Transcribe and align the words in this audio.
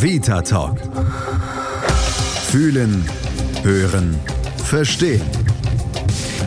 Vita 0.00 0.42
Talk. 0.42 0.78
Fühlen, 2.50 3.04
hören, 3.64 4.16
verstehen. 4.64 5.22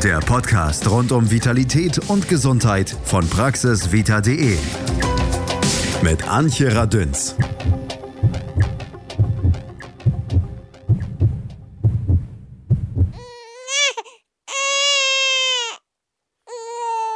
Der 0.02 0.20
Podcast 0.20 0.90
rund 0.90 1.12
um 1.12 1.30
Vitalität 1.30 2.00
und 2.10 2.30
Gesundheit 2.30 2.96
von 3.04 3.28
praxisvita.de. 3.28 4.58
Mit 6.02 6.30
Antje 6.30 6.74
Radünz. 6.74 7.36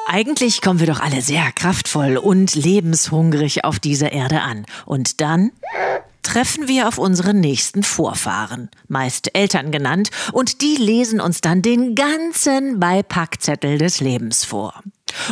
Eigentlich 0.06 0.62
kommen 0.62 0.82
wir 0.82 0.88
doch 0.88 1.00
alle 1.00 1.22
sehr 1.22 1.50
kraftvoll 1.54 2.18
und 2.18 2.56
lebenshungrig 2.56 3.64
auf 3.64 3.80
dieser 3.80 4.12
Erde 4.12 4.42
an. 4.42 4.66
Und 4.86 5.22
dann 5.22 5.52
treffen 6.26 6.68
wir 6.68 6.88
auf 6.88 6.98
unsere 6.98 7.36
nächsten 7.36 7.84
Vorfahren, 7.84 8.70
meist 8.88 9.36
Eltern 9.36 9.72
genannt, 9.72 10.10
und 10.34 10.62
die 10.62 10.76
lesen 10.76 11.22
uns 11.22 11.40
dann 11.40 11.62
den 11.62 11.94
ganzen 11.94 12.80
Beipackzettel 12.80 13.78
des 13.78 14.02
Lebens 14.02 14.44
vor. 14.44 14.82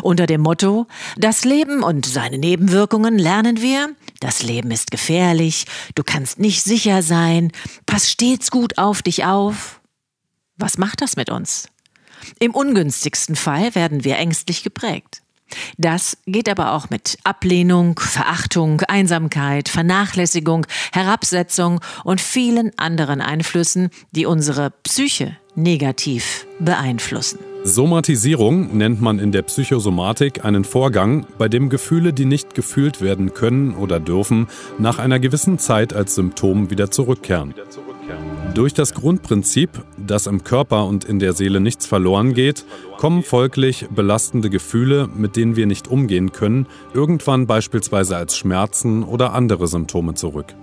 Unter 0.03 0.27
dem 0.27 0.41
Motto 0.41 0.85
Das 1.17 1.45
Leben 1.45 1.81
und 1.81 2.05
seine 2.05 2.37
Nebenwirkungen 2.37 3.17
lernen 3.17 3.59
wir. 3.59 3.95
Das 4.19 4.43
Leben 4.43 4.69
ist 4.69 4.91
gefährlich, 4.91 5.65
du 5.95 6.03
kannst 6.03 6.39
nicht 6.39 6.63
sicher 6.63 7.01
sein, 7.01 7.51
pass 7.87 8.09
stets 8.11 8.51
gut 8.51 8.77
auf 8.77 9.01
dich 9.01 9.25
auf. 9.25 9.81
Was 10.57 10.77
macht 10.77 11.01
das 11.01 11.15
mit 11.15 11.31
uns? 11.31 11.69
Im 12.39 12.53
ungünstigsten 12.53 13.35
Fall 13.35 13.73
werden 13.73 14.03
wir 14.03 14.17
ängstlich 14.17 14.63
geprägt. 14.63 15.22
Das 15.77 16.17
geht 16.25 16.49
aber 16.49 16.73
auch 16.73 16.89
mit 16.89 17.17
Ablehnung, 17.23 17.99
Verachtung, 17.99 18.81
Einsamkeit, 18.81 19.69
Vernachlässigung, 19.69 20.65
Herabsetzung 20.91 21.79
und 22.03 22.21
vielen 22.21 22.71
anderen 22.77 23.21
Einflüssen, 23.21 23.89
die 24.11 24.25
unsere 24.25 24.71
Psyche 24.83 25.37
negativ 25.55 26.47
beeinflussen. 26.59 27.39
Somatisierung 27.65 28.75
nennt 28.75 29.01
man 29.01 29.19
in 29.19 29.31
der 29.31 29.43
Psychosomatik 29.43 30.43
einen 30.43 30.65
Vorgang, 30.65 31.25
bei 31.37 31.47
dem 31.47 31.69
Gefühle, 31.69 32.11
die 32.11 32.25
nicht 32.25 32.55
gefühlt 32.55 32.99
werden 32.99 33.33
können 33.33 33.73
oder 33.75 34.01
dürfen, 34.01 34.47
nach 34.79 34.99
einer 34.99 35.19
gewissen 35.19 35.59
Zeit 35.59 35.93
als 35.93 36.15
Symptom 36.15 36.69
wieder 36.69 36.91
zurückkehren. 36.91 37.53
Durch 38.53 38.75
das 38.75 38.93
Grundprinzip, 38.93 39.71
dass 39.97 40.27
im 40.27 40.43
Körper 40.43 40.85
und 40.85 41.05
in 41.05 41.17
der 41.17 41.33
Seele 41.33 41.59
nichts 41.59 41.87
verloren 41.87 42.35
geht, 42.35 42.65
kommen 42.97 43.23
folglich 43.23 43.87
belastende 43.89 44.51
Gefühle, 44.51 45.09
mit 45.11 45.35
denen 45.35 45.55
wir 45.55 45.65
nicht 45.65 45.87
umgehen 45.87 46.31
können, 46.31 46.67
irgendwann 46.93 47.47
beispielsweise 47.47 48.15
als 48.15 48.37
Schmerzen 48.37 49.01
oder 49.01 49.33
andere 49.33 49.67
Symptome 49.67 50.13
zurück. 50.13 50.53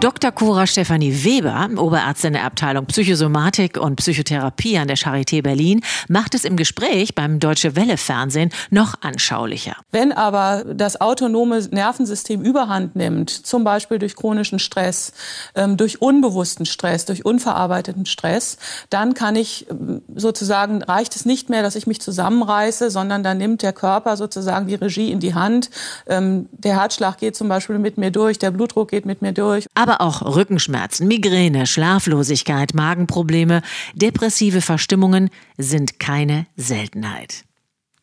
Dr. 0.00 0.32
Cora 0.32 0.66
Stefanie 0.66 1.24
Weber, 1.24 1.68
Oberärztin 1.76 2.32
der 2.32 2.44
Abteilung 2.44 2.86
Psychosomatik 2.86 3.76
und 3.76 3.96
Psychotherapie 3.96 4.78
an 4.78 4.88
der 4.88 4.96
Charité 4.96 5.42
Berlin, 5.42 5.82
macht 6.08 6.34
es 6.34 6.46
im 6.46 6.56
Gespräch 6.56 7.14
beim 7.14 7.38
Deutsche 7.38 7.76
Welle 7.76 7.98
Fernsehen 7.98 8.48
noch 8.70 8.94
anschaulicher. 9.02 9.76
Wenn 9.92 10.12
aber 10.12 10.64
das 10.64 11.02
autonome 11.02 11.60
Nervensystem 11.70 12.40
überhand 12.40 12.96
nimmt, 12.96 13.28
zum 13.28 13.62
Beispiel 13.62 13.98
durch 13.98 14.16
chronischen 14.16 14.58
Stress, 14.58 15.12
ähm, 15.54 15.76
durch 15.76 16.00
unbewussten 16.00 16.64
Stress, 16.64 17.04
durch 17.04 17.26
unverarbeiteten 17.26 18.06
Stress, 18.06 18.56
dann 18.88 19.12
kann 19.12 19.36
ich 19.36 19.68
ähm, 19.68 20.00
sozusagen, 20.14 20.82
reicht 20.82 21.14
es 21.14 21.26
nicht 21.26 21.50
mehr, 21.50 21.62
dass 21.62 21.76
ich 21.76 21.86
mich 21.86 22.00
zusammenreiße, 22.00 22.90
sondern 22.90 23.22
dann 23.22 23.36
nimmt 23.36 23.60
der 23.60 23.74
Körper 23.74 24.16
sozusagen 24.16 24.66
die 24.66 24.76
Regie 24.76 25.10
in 25.10 25.20
die 25.20 25.34
Hand. 25.34 25.68
Ähm, 26.06 26.48
der 26.52 26.80
Herzschlag 26.80 27.18
geht 27.18 27.36
zum 27.36 27.50
Beispiel 27.50 27.78
mit 27.78 27.98
mir 27.98 28.10
durch, 28.10 28.38
der 28.38 28.50
Blutdruck 28.50 28.88
geht 28.88 29.04
mit 29.04 29.20
mir 29.20 29.32
durch. 29.32 29.66
Aber 29.74 29.89
aber 29.90 30.00
auch 30.00 30.36
Rückenschmerzen, 30.36 31.08
Migräne, 31.08 31.66
Schlaflosigkeit, 31.66 32.74
Magenprobleme, 32.74 33.62
depressive 33.94 34.60
Verstimmungen 34.60 35.30
sind 35.58 35.98
keine 35.98 36.46
Seltenheit. 36.56 37.42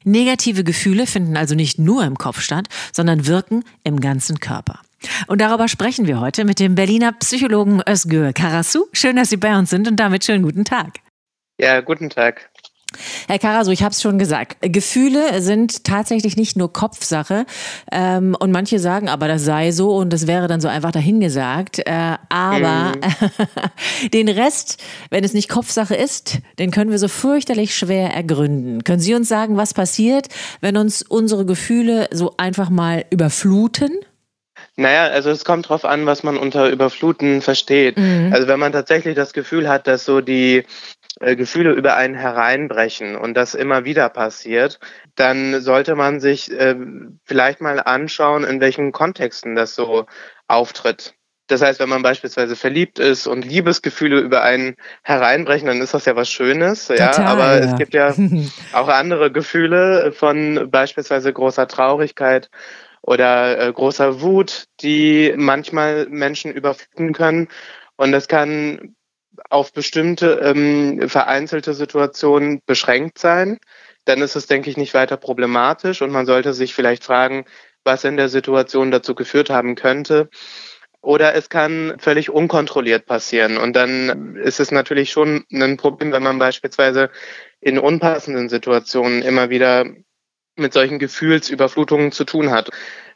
Negative 0.04 0.66
Gefühle 0.66 1.08
finden 1.08 1.38
also 1.38 1.56
nicht 1.56 1.80
nur 1.80 2.04
im 2.04 2.18
Kopf 2.18 2.42
statt, 2.42 2.68
sondern 2.92 3.26
wirken 3.26 3.64
im 3.86 4.02
ganzen 4.02 4.40
Körper. 4.42 4.82
Und 5.28 5.40
darüber 5.40 5.70
sprechen 5.70 6.08
wir 6.08 6.20
heute 6.20 6.44
mit 6.44 6.60
dem 6.60 6.76
Berliner 6.76 7.14
Psychologen 7.14 7.82
Özgür 7.88 8.34
Karasu. 8.34 8.88
Schön, 8.92 9.16
dass 9.16 9.30
Sie 9.30 9.38
bei 9.38 9.58
uns 9.58 9.70
sind 9.70 9.88
und 9.88 9.98
damit 9.98 10.26
schönen 10.26 10.44
guten 10.44 10.66
Tag. 10.66 11.00
Ja, 11.58 11.80
guten 11.80 12.10
Tag. 12.10 12.50
Herr 13.28 13.40
Karaso, 13.40 13.72
ich 13.72 13.84
habe 13.84 13.92
es 13.92 14.02
schon 14.02 14.18
gesagt. 14.18 14.58
Gefühle 14.62 15.42
sind 15.42 15.84
tatsächlich 15.84 16.38
nicht 16.38 16.56
nur 16.56 16.72
Kopfsache. 16.72 17.46
Ähm, 17.92 18.36
und 18.40 18.52
manche 18.52 18.80
sagen, 18.80 19.10
aber 19.10 19.28
das 19.28 19.44
sei 19.44 19.72
so 19.72 19.96
und 19.96 20.14
das 20.14 20.26
wäre 20.26 20.48
dann 20.48 20.62
so 20.62 20.68
einfach 20.68 20.92
dahingesagt. 20.92 21.80
Äh, 21.80 22.18
aber 22.30 22.94
mhm. 22.96 24.10
den 24.14 24.30
Rest, 24.30 24.82
wenn 25.10 25.24
es 25.24 25.34
nicht 25.34 25.50
Kopfsache 25.50 25.96
ist, 25.96 26.40
den 26.60 26.72
können 26.72 26.92
wir 26.92 27.00
so 27.00 27.10
fürchterlich 27.10 27.76
schwer 27.76 28.14
ergründen. 28.14 28.84
Können 28.84 29.02
Sie 29.02 29.14
uns 29.14 29.28
sagen, 29.28 29.58
was 29.58 29.74
passiert, 29.74 30.28
wenn 30.62 30.78
uns 30.78 31.02
unsere 31.02 31.46
Gefühle 31.46 32.08
so 32.12 32.36
einfach 32.38 32.70
mal 32.70 33.06
überfluten? 33.10 33.92
Naja, 34.80 35.06
also 35.08 35.32
es 35.32 35.44
kommt 35.44 35.70
drauf 35.70 35.86
an, 35.86 36.06
was 36.06 36.22
man 36.22 36.38
unter 36.38 36.70
Überfluten 36.70 37.42
versteht. 37.42 37.98
Mhm. 37.98 38.32
Also 38.32 38.48
wenn 38.48 38.60
man 38.60 38.72
tatsächlich 38.72 39.16
das 39.16 39.34
Gefühl 39.34 39.68
hat, 39.68 39.88
dass 39.88 40.06
so 40.06 40.22
die 40.22 40.66
äh, 41.20 41.36
Gefühle 41.36 41.72
über 41.72 41.96
einen 41.96 42.16
hereinbrechen 42.16 43.16
und 43.16 43.34
das 43.36 43.56
immer 43.56 43.86
wieder 43.86 44.10
passiert, 44.10 44.80
dann 45.16 45.62
sollte 45.62 45.96
man 45.96 46.20
sich 46.20 46.52
äh, 46.52 46.76
vielleicht 47.24 47.62
mal 47.62 47.80
anschauen, 47.80 48.44
in 48.44 48.62
welchen 48.62 48.92
Kontexten 48.92 49.56
das 49.56 49.76
so 49.76 50.06
auftritt. 50.48 51.16
Das 51.48 51.62
heißt, 51.62 51.80
wenn 51.80 51.90
man 51.90 52.02
beispielsweise 52.02 52.58
verliebt 52.58 53.00
ist 53.00 53.26
und 53.26 53.46
Liebesgefühle 53.46 54.20
über 54.20 54.44
einen 54.44 54.76
hereinbrechen, 55.04 55.68
dann 55.68 55.82
ist 55.82 55.94
das 55.94 56.06
ja 56.06 56.16
was 56.16 56.30
Schönes, 56.30 56.90
ja. 56.90 57.12
Total, 57.12 57.26
Aber 57.26 57.58
ja. 57.58 57.66
es 57.66 57.76
gibt 57.78 57.94
ja 57.94 58.14
auch 58.74 58.90
andere 58.90 59.32
Gefühle 59.32 60.12
von 60.12 60.70
beispielsweise 60.70 61.32
großer 61.32 61.68
Traurigkeit 61.68 62.50
oder 63.02 63.60
äh, 63.60 63.72
großer 63.72 64.22
Wut, 64.22 64.66
die 64.82 65.34
manchmal 65.38 66.08
Menschen 66.10 66.52
überfluten 66.52 67.14
können. 67.14 67.48
Und 67.96 68.12
das 68.12 68.28
kann 68.28 68.97
auf 69.50 69.74
bestimmte 69.74 70.40
ähm, 70.44 71.10
vereinzelte 71.10 71.74
Situationen 71.74 72.62
beschränkt 72.66 73.20
sein, 73.20 73.60
dann 74.06 74.22
ist 74.22 74.36
es, 74.36 74.48
denke 74.48 74.70
ich, 74.70 74.78
nicht 74.78 74.94
weiter 74.94 75.18
problematisch 75.18 76.02
und 76.02 76.12
man 76.12 76.26
sollte 76.26 76.54
sich 76.54 76.74
vielleicht 76.74 77.04
fragen, 77.04 77.46
was 77.84 78.04
in 78.04 78.18
der 78.18 78.30
Situation 78.30 78.92
dazu 78.92 79.16
geführt 79.16 79.50
haben 79.50 79.76
könnte. 79.76 80.30
Oder 81.02 81.36
es 81.36 81.50
kann 81.50 81.96
völlig 82.00 82.30
unkontrolliert 82.30 83.06
passieren. 83.06 83.58
Und 83.58 83.76
dann 83.76 84.36
ist 84.36 84.60
es 84.60 84.72
natürlich 84.72 85.12
schon 85.12 85.46
ein 85.54 85.78
Problem, 85.78 86.12
wenn 86.12 86.24
man 86.24 86.40
beispielsweise 86.40 87.10
in 87.62 87.80
unpassenden 87.80 88.50
Situationen 88.50 89.22
immer 89.22 89.50
wieder 89.50 89.86
mit 90.58 90.74
solchen 90.74 91.00
Gefühlsüberflutungen 91.00 92.12
zu 92.12 92.24
tun 92.24 92.52
hat. 92.52 92.70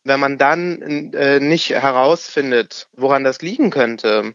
Wenn 0.03 0.19
man 0.19 0.37
dann 0.37 1.13
äh, 1.13 1.39
nicht 1.39 1.69
herausfindet, 1.69 2.87
woran 2.93 3.23
das 3.23 3.41
liegen 3.41 3.69
könnte, 3.69 4.33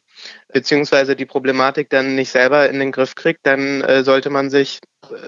beziehungsweise 0.53 1.17
die 1.17 1.27
Problematik 1.27 1.91
dann 1.91 2.15
nicht 2.15 2.31
selber 2.31 2.69
in 2.69 2.79
den 2.79 2.93
Griff 2.93 3.15
kriegt, 3.17 3.47
dann 3.47 3.81
äh, 3.81 4.05
sollte 4.05 4.31
man 4.31 4.49
sich 4.49 4.79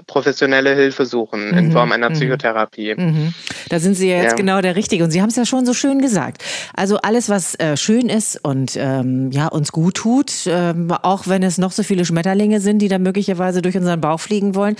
professionelle 0.07 0.75
Hilfe 0.75 1.07
suchen 1.07 1.51
in 1.57 1.67
mhm. 1.67 1.73
Form 1.73 1.93
einer 1.93 2.11
mhm. 2.11 2.15
Psychotherapie. 2.15 2.95
Mhm. 2.97 3.35
Da 3.69 3.79
sind 3.79 3.95
Sie 3.95 4.09
ja 4.09 4.17
jetzt 4.17 4.33
ja. 4.33 4.37
genau 4.37 4.61
der 4.61 4.77
Richtige 4.77 5.05
und 5.05 5.11
Sie 5.11 5.21
haben 5.21 5.29
es 5.31 5.37
ja 5.37 5.45
schon 5.45 5.67
so 5.67 5.75
schön 5.75 6.01
gesagt. 6.01 6.43
Also 6.75 6.99
alles, 6.99 7.29
was 7.29 7.55
äh, 7.57 7.77
schön 7.77 8.09
ist 8.09 8.43
und 8.43 8.77
ähm, 8.77 9.31
ja 9.31 9.49
uns 9.49 9.73
gut 9.73 9.95
tut, 9.95 10.33
ähm, 10.47 10.91
auch 11.03 11.27
wenn 11.27 11.43
es 11.43 11.59
noch 11.59 11.73
so 11.73 11.83
viele 11.83 12.05
Schmetterlinge 12.05 12.61
sind, 12.61 12.81
die 12.81 12.89
da 12.89 12.99
möglicherweise 12.99 13.63
durch 13.63 13.77
unseren 13.77 14.01
Bauch 14.01 14.21
fliegen 14.21 14.55
wollen, 14.55 14.77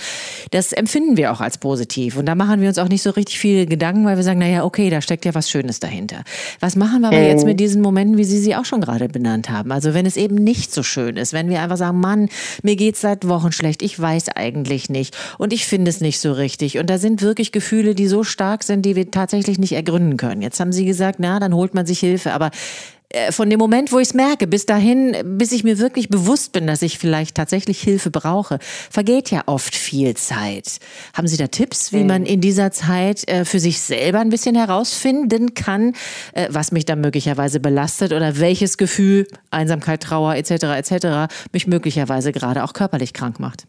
das 0.51 0.73
empfinden 0.73 1.17
wir 1.17 1.31
auch 1.31 1.41
als 1.41 1.57
positiv 1.57 2.17
und 2.17 2.25
da 2.25 2.35
machen 2.35 2.61
wir 2.61 2.67
uns 2.67 2.77
auch 2.77 2.89
nicht 2.89 3.01
so 3.01 3.11
richtig 3.11 3.39
viele 3.39 3.65
Gedanken, 3.65 4.05
weil 4.05 4.17
wir 4.17 4.23
sagen, 4.23 4.39
naja, 4.39 4.63
okay, 4.63 4.89
da 4.89 5.01
steckt 5.01 5.25
ja 5.25 5.33
was 5.35 5.49
Schönes 5.49 5.79
dahinter. 5.79 6.23
Was 6.59 6.75
machen 6.75 7.01
wir 7.01 7.07
aber 7.07 7.21
jetzt 7.21 7.41
mhm. 7.41 7.49
mit 7.49 7.59
diesen 7.59 7.81
Momenten, 7.81 8.17
wie 8.17 8.23
Sie 8.23 8.39
sie 8.39 8.55
auch 8.55 8.65
schon 8.65 8.81
gerade 8.81 9.07
benannt 9.07 9.49
haben? 9.49 9.71
Also 9.71 9.93
wenn 9.93 10.05
es 10.05 10.17
eben 10.17 10.35
nicht 10.35 10.73
so 10.73 10.83
schön 10.83 11.17
ist, 11.17 11.33
wenn 11.33 11.49
wir 11.49 11.61
einfach 11.61 11.77
sagen, 11.77 11.99
Mann, 11.99 12.29
mir 12.63 12.75
geht's 12.75 13.01
seit 13.01 13.27
Wochen 13.27 13.51
schlecht, 13.51 13.81
ich 13.81 13.99
weiß 13.99 14.29
eigentlich 14.35 14.88
nicht 14.89 15.15
und 15.37 15.53
ich 15.53 15.65
finde 15.65 15.89
es 15.89 16.01
nicht 16.01 16.19
so 16.19 16.31
richtig. 16.31 16.77
Und 16.77 16.89
da 16.89 16.97
sind 16.97 17.21
wirklich 17.21 17.51
Gefühle, 17.51 17.95
die 17.95 18.07
so 18.07 18.23
stark 18.23 18.63
sind, 18.63 18.83
die 18.85 18.95
wir 18.95 19.11
tatsächlich 19.11 19.59
nicht 19.59 19.73
ergründen 19.73 20.17
können. 20.17 20.41
Jetzt 20.41 20.59
haben 20.59 20.71
Sie 20.71 20.85
gesagt, 20.85 21.19
na, 21.19 21.39
dann 21.39 21.53
holt 21.53 21.73
man 21.73 21.85
sich 21.85 21.99
Hilfe, 21.99 22.33
aber 22.33 22.51
äh, 23.09 23.31
von 23.31 23.49
dem 23.49 23.57
Moment, 23.57 23.91
wo 23.91 23.97
ich 23.97 24.09
es 24.09 24.13
merke, 24.13 24.45
bis 24.45 24.65
dahin, 24.67 25.15
bis 25.37 25.51
ich 25.51 25.63
mir 25.63 25.79
wirklich 25.79 26.09
bewusst 26.09 26.51
bin, 26.51 26.67
dass 26.67 26.83
ich 26.83 26.99
vielleicht 26.99 27.35
tatsächlich 27.35 27.81
Hilfe 27.81 28.11
brauche, 28.11 28.59
vergeht 28.61 29.31
ja 29.31 29.43
oft 29.47 29.75
viel 29.75 30.15
Zeit. 30.15 30.79
Haben 31.13 31.27
Sie 31.27 31.37
da 31.37 31.47
Tipps, 31.47 31.91
wie 31.91 32.03
man 32.03 32.25
in 32.25 32.39
dieser 32.39 32.71
Zeit 32.71 33.27
äh, 33.27 33.45
für 33.45 33.59
sich 33.59 33.81
selber 33.81 34.19
ein 34.19 34.29
bisschen 34.29 34.55
herausfinden 34.55 35.55
kann, 35.55 35.93
äh, 36.33 36.47
was 36.51 36.71
mich 36.71 36.85
dann 36.85 37.01
möglicherweise 37.01 37.59
belastet 37.59 38.13
oder 38.13 38.39
welches 38.39 38.77
Gefühl, 38.77 39.27
Einsamkeit, 39.49 40.03
Trauer 40.03 40.35
etc. 40.35 40.51
etc. 40.51 41.33
mich 41.51 41.65
möglicherweise 41.65 42.31
gerade 42.31 42.63
auch 42.63 42.73
körperlich 42.73 43.13
krank 43.13 43.39
macht? 43.39 43.65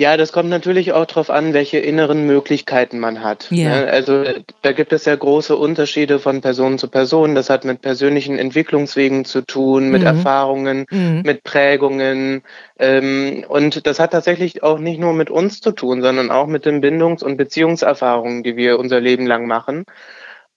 Ja, 0.00 0.16
das 0.16 0.30
kommt 0.32 0.48
natürlich 0.48 0.92
auch 0.92 1.06
darauf 1.06 1.28
an, 1.28 1.54
welche 1.54 1.78
inneren 1.78 2.24
Möglichkeiten 2.24 3.00
man 3.00 3.24
hat. 3.24 3.48
Ja. 3.50 3.80
Ne? 3.80 3.86
Also 3.88 4.24
da 4.62 4.70
gibt 4.70 4.92
es 4.92 5.04
ja 5.06 5.16
große 5.16 5.56
Unterschiede 5.56 6.20
von 6.20 6.40
Person 6.40 6.78
zu 6.78 6.86
Person. 6.88 7.34
Das 7.34 7.50
hat 7.50 7.64
mit 7.64 7.80
persönlichen 7.82 8.38
Entwicklungswegen 8.38 9.24
zu 9.24 9.42
tun, 9.42 9.90
mit 9.90 10.02
Mhm. 10.02 10.06
Erfahrungen, 10.06 10.86
Mhm. 10.90 11.22
mit 11.24 11.42
Prägungen. 11.42 12.42
Ähm, 12.78 13.44
und 13.48 13.88
das 13.88 13.98
hat 13.98 14.12
tatsächlich 14.12 14.62
auch 14.62 14.78
nicht 14.78 15.00
nur 15.00 15.14
mit 15.14 15.30
uns 15.30 15.60
zu 15.60 15.72
tun, 15.72 16.00
sondern 16.00 16.30
auch 16.30 16.46
mit 16.46 16.64
den 16.64 16.80
Bindungs- 16.80 17.24
und 17.24 17.36
Beziehungserfahrungen, 17.36 18.44
die 18.44 18.56
wir 18.56 18.78
unser 18.78 19.00
Leben 19.00 19.26
lang 19.26 19.48
machen. 19.48 19.84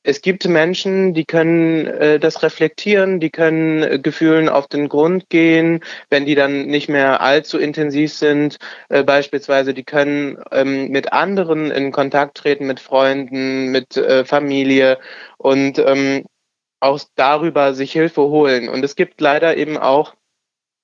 Es 0.03 0.21
gibt 0.21 0.47
Menschen, 0.47 1.13
die 1.13 1.25
können 1.25 1.85
äh, 1.85 2.19
das 2.19 2.41
reflektieren, 2.41 3.19
die 3.19 3.29
können 3.29 3.83
äh, 3.83 3.99
Gefühlen 3.99 4.49
auf 4.49 4.67
den 4.67 4.89
Grund 4.89 5.29
gehen, 5.29 5.81
wenn 6.09 6.25
die 6.25 6.33
dann 6.33 6.65
nicht 6.65 6.89
mehr 6.89 7.21
allzu 7.21 7.59
intensiv 7.59 8.13
sind. 8.13 8.57
Äh, 8.89 9.03
beispielsweise, 9.03 9.73
die 9.73 9.83
können 9.83 10.37
ähm, 10.51 10.89
mit 10.89 11.13
anderen 11.13 11.69
in 11.69 11.91
Kontakt 11.91 12.37
treten, 12.37 12.65
mit 12.65 12.79
Freunden, 12.79 13.71
mit 13.71 13.95
äh, 13.95 14.25
Familie 14.25 14.97
und 15.37 15.77
ähm, 15.77 16.25
auch 16.79 16.99
darüber 17.15 17.75
sich 17.75 17.91
Hilfe 17.91 18.21
holen. 18.21 18.69
Und 18.69 18.83
es 18.83 18.95
gibt 18.95 19.21
leider 19.21 19.55
eben 19.55 19.77
auch 19.77 20.15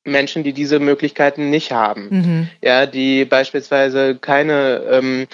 Menschen, 0.07 0.43
die 0.43 0.53
diese 0.53 0.79
Möglichkeiten 0.79 1.49
nicht 1.49 1.71
haben. 1.71 2.07
Mhm. 2.09 2.49
Ja, 2.61 2.85
die 2.85 3.25
beispielsweise 3.25 4.15
keine 4.15 4.83
ähm, 4.89 5.27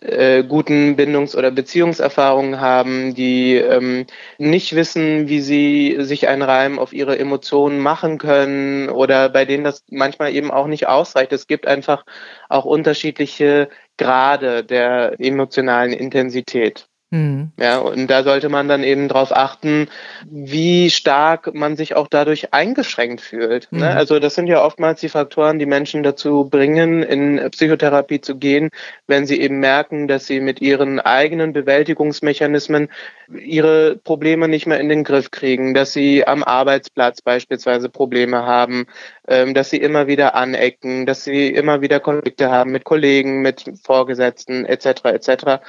äh, 0.00 0.44
guten 0.44 0.96
Bindungs- 0.96 1.36
oder 1.36 1.50
Beziehungserfahrungen 1.50 2.60
haben, 2.60 3.14
die 3.14 3.56
ähm, 3.56 4.06
nicht 4.38 4.74
wissen, 4.74 5.28
wie 5.28 5.40
sie 5.40 5.96
sich 6.00 6.28
einen 6.28 6.42
Reim 6.42 6.78
auf 6.78 6.92
ihre 6.92 7.18
Emotionen 7.18 7.78
machen 7.78 8.18
können 8.18 8.88
oder 8.88 9.28
bei 9.28 9.44
denen 9.44 9.64
das 9.64 9.84
manchmal 9.90 10.34
eben 10.34 10.50
auch 10.50 10.66
nicht 10.66 10.88
ausreicht. 10.88 11.32
Es 11.32 11.46
gibt 11.46 11.66
einfach 11.66 12.04
auch 12.48 12.64
unterschiedliche 12.64 13.68
Grade 13.98 14.64
der 14.64 15.20
emotionalen 15.20 15.92
Intensität. 15.92 16.88
Mhm. 17.12 17.52
Ja, 17.60 17.78
und 17.78 18.06
da 18.06 18.22
sollte 18.22 18.48
man 18.48 18.68
dann 18.68 18.82
eben 18.82 19.06
darauf 19.06 19.36
achten, 19.36 19.88
wie 20.30 20.88
stark 20.88 21.52
man 21.52 21.76
sich 21.76 21.94
auch 21.94 22.08
dadurch 22.08 22.54
eingeschränkt 22.54 23.20
fühlt. 23.20 23.70
Mhm. 23.70 23.80
Ne? 23.80 23.90
Also 23.90 24.18
das 24.18 24.34
sind 24.34 24.46
ja 24.46 24.64
oftmals 24.64 25.00
die 25.00 25.10
Faktoren, 25.10 25.58
die 25.58 25.66
Menschen 25.66 26.02
dazu 26.02 26.48
bringen, 26.48 27.02
in 27.02 27.50
Psychotherapie 27.50 28.22
zu 28.22 28.38
gehen, 28.38 28.70
wenn 29.06 29.26
sie 29.26 29.38
eben 29.42 29.60
merken, 29.60 30.08
dass 30.08 30.26
sie 30.26 30.40
mit 30.40 30.62
ihren 30.62 31.00
eigenen 31.00 31.52
Bewältigungsmechanismen 31.52 32.88
ihre 33.28 33.96
Probleme 33.96 34.48
nicht 34.48 34.66
mehr 34.66 34.80
in 34.80 34.88
den 34.88 35.04
Griff 35.04 35.30
kriegen, 35.30 35.74
dass 35.74 35.92
sie 35.92 36.26
am 36.26 36.42
Arbeitsplatz 36.42 37.20
beispielsweise 37.20 37.90
Probleme 37.90 38.46
haben, 38.46 38.86
ähm, 39.28 39.52
dass 39.52 39.68
sie 39.68 39.76
immer 39.76 40.06
wieder 40.06 40.34
anecken, 40.34 41.04
dass 41.04 41.24
sie 41.24 41.48
immer 41.48 41.82
wieder 41.82 42.00
Konflikte 42.00 42.50
haben 42.50 42.72
mit 42.72 42.84
Kollegen, 42.84 43.42
mit 43.42 43.70
Vorgesetzten 43.84 44.64
etc. 44.64 45.04
etc 45.04 45.60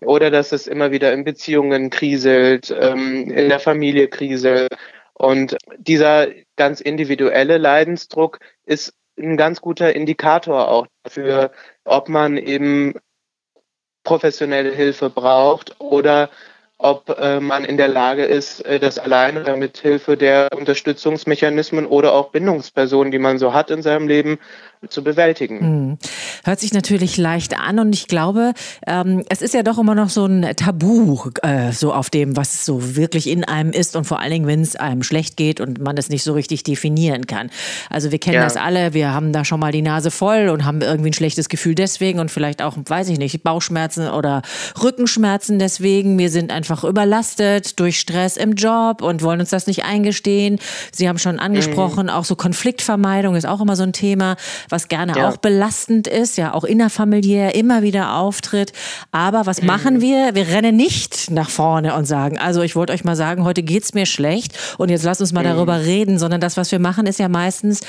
oder 0.00 0.30
dass 0.30 0.52
es 0.52 0.66
immer 0.66 0.90
wieder 0.90 1.12
in 1.12 1.24
Beziehungen 1.24 1.90
kriselt, 1.90 2.74
ähm, 2.78 3.30
in 3.30 3.48
der 3.48 3.60
Familie 3.60 4.08
kriselt. 4.08 4.74
Und 5.14 5.56
dieser 5.76 6.28
ganz 6.56 6.80
individuelle 6.80 7.58
Leidensdruck 7.58 8.38
ist 8.64 8.94
ein 9.18 9.36
ganz 9.36 9.60
guter 9.60 9.94
Indikator 9.94 10.68
auch 10.68 10.86
dafür, 11.02 11.52
ob 11.84 12.08
man 12.08 12.36
eben 12.36 12.94
professionelle 14.02 14.72
Hilfe 14.72 15.10
braucht 15.10 15.78
oder 15.78 16.30
ob 16.82 17.16
äh, 17.18 17.40
man 17.40 17.64
in 17.64 17.76
der 17.76 17.88
Lage 17.88 18.24
ist, 18.24 18.64
äh, 18.64 18.80
das 18.80 18.98
alleine 18.98 19.42
oder 19.42 19.56
mit 19.56 19.78
Hilfe 19.78 20.16
der 20.16 20.48
Unterstützungsmechanismen 20.56 21.86
oder 21.86 22.14
auch 22.14 22.30
Bindungspersonen, 22.30 23.12
die 23.12 23.18
man 23.18 23.38
so 23.38 23.52
hat 23.52 23.70
in 23.70 23.82
seinem 23.82 24.08
Leben, 24.08 24.38
zu 24.88 25.04
bewältigen. 25.04 25.60
Hm. 25.60 25.98
Hört 26.44 26.58
sich 26.58 26.72
natürlich 26.72 27.18
leicht 27.18 27.58
an 27.58 27.78
und 27.78 27.94
ich 27.94 28.08
glaube, 28.08 28.54
ähm, 28.86 29.24
es 29.28 29.42
ist 29.42 29.52
ja 29.52 29.62
doch 29.62 29.78
immer 29.78 29.94
noch 29.94 30.08
so 30.08 30.24
ein 30.24 30.56
Tabu, 30.56 31.30
äh, 31.42 31.72
so 31.72 31.92
auf 31.92 32.08
dem, 32.08 32.34
was 32.36 32.64
so 32.64 32.96
wirklich 32.96 33.28
in 33.28 33.44
einem 33.44 33.72
ist 33.72 33.94
und 33.94 34.04
vor 34.04 34.20
allen 34.20 34.30
Dingen, 34.30 34.46
wenn 34.46 34.62
es 34.62 34.76
einem 34.76 35.02
schlecht 35.02 35.36
geht 35.36 35.60
und 35.60 35.80
man 35.80 35.98
es 35.98 36.08
nicht 36.08 36.22
so 36.22 36.32
richtig 36.32 36.62
definieren 36.62 37.26
kann. 37.26 37.50
Also 37.90 38.10
wir 38.10 38.18
kennen 38.18 38.36
Ja. 38.36 38.44
das 38.44 38.56
alle, 38.56 38.94
wir 38.94 39.12
haben 39.12 39.34
da 39.34 39.44
schon 39.44 39.60
mal 39.60 39.70
die 39.70 39.82
Nase 39.82 40.10
voll 40.10 40.48
und 40.48 40.64
haben 40.64 40.80
irgendwie 40.80 41.10
ein 41.10 41.14
schlechtes 41.14 41.50
Gefühl 41.50 41.74
deswegen 41.74 42.18
und 42.18 42.30
vielleicht 42.30 42.62
auch, 42.62 42.76
weiß 42.82 43.10
ich 43.10 43.18
nicht, 43.18 43.42
Bauchschmerzen 43.42 44.08
oder 44.08 44.40
Rückenschmerzen 44.82 45.58
deswegen. 45.58 46.18
Wir 46.18 46.30
sind 46.30 46.50
einfach 46.50 46.69
überlastet 46.84 47.78
durch 47.80 47.98
Stress 48.00 48.36
im 48.36 48.54
Job 48.54 49.02
und 49.02 49.22
wollen 49.22 49.40
uns 49.40 49.50
das 49.50 49.66
nicht 49.66 49.84
eingestehen. 49.84 50.58
Sie 50.92 51.08
haben 51.08 51.18
schon 51.18 51.38
angesprochen, 51.38 52.08
auch 52.10 52.24
so 52.24 52.36
Konfliktvermeidung 52.36 53.34
ist 53.36 53.46
auch 53.46 53.60
immer 53.60 53.76
so 53.76 53.82
ein 53.82 53.92
Thema, 53.92 54.36
was 54.68 54.88
gerne 54.88 55.14
Ja. 55.16 55.28
auch 55.28 55.36
belastend 55.36 56.06
ist, 56.06 56.36
ja 56.38 56.54
auch 56.54 56.64
innerfamiliär 56.64 57.54
immer 57.54 57.82
wieder 57.82 58.16
auftritt. 58.16 58.72
Aber 59.12 59.46
was 59.46 59.62
machen 59.62 60.00
wir? 60.00 60.34
Wir 60.34 60.48
rennen 60.48 60.76
nicht 60.76 61.30
nach 61.30 61.50
vorne 61.50 61.94
und 61.94 62.04
sagen, 62.06 62.38
also 62.38 62.62
ich 62.62 62.76
wollte 62.76 62.92
euch 62.92 63.04
mal 63.04 63.16
sagen, 63.16 63.44
heute 63.44 63.62
geht's 63.62 63.94
mir 63.94 64.06
schlecht 64.06 64.56
und 64.78 64.90
jetzt 64.90 65.04
lasst 65.04 65.20
uns 65.20 65.32
mal 65.32 65.44
darüber 65.44 65.80
reden, 65.80 66.18
sondern 66.18 66.40
das, 66.40 66.56
was 66.56 66.72
wir 66.72 66.78
machen, 66.78 67.06
ist 67.06 67.18
ja 67.18 67.28
meistens 67.28 67.80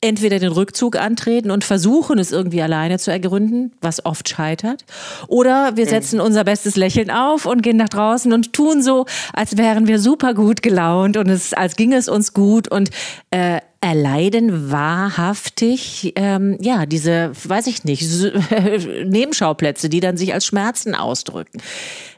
entweder 0.00 0.38
den 0.38 0.52
Rückzug 0.52 0.96
antreten 0.96 1.50
und 1.50 1.64
versuchen, 1.64 2.18
es 2.18 2.30
irgendwie 2.30 2.60
alleine 2.60 2.98
zu 2.98 3.10
ergründen, 3.10 3.72
was 3.80 4.04
oft 4.04 4.28
scheitert, 4.28 4.84
oder 5.26 5.76
wir 5.76 5.86
setzen 5.86 6.20
unser 6.20 6.44
bestes 6.44 6.76
Lächeln 6.76 7.10
auf 7.10 7.46
und 7.46 7.62
gehen 7.62 7.76
nach 7.76 7.88
draußen 7.88 8.32
und 8.32 8.52
tun 8.52 8.82
so, 8.82 9.06
als 9.32 9.56
wären 9.56 9.86
wir 9.86 9.98
super 9.98 10.34
gut 10.34 10.62
gelaunt 10.62 11.16
und 11.16 11.28
es, 11.28 11.54
als 11.54 11.76
ginge 11.76 11.96
es 11.96 12.08
uns 12.08 12.34
gut 12.34 12.68
und 12.68 12.90
äh, 13.30 13.60
erleiden 13.80 14.70
wahrhaftig, 14.70 16.12
ähm, 16.16 16.58
ja, 16.60 16.86
diese, 16.86 17.30
weiß 17.44 17.66
ich 17.66 17.84
nicht, 17.84 18.02
Nebenschauplätze, 19.04 19.88
die 19.88 20.00
dann 20.00 20.16
sich 20.16 20.34
als 20.34 20.44
Schmerzen 20.44 20.94
ausdrücken. 20.94 21.58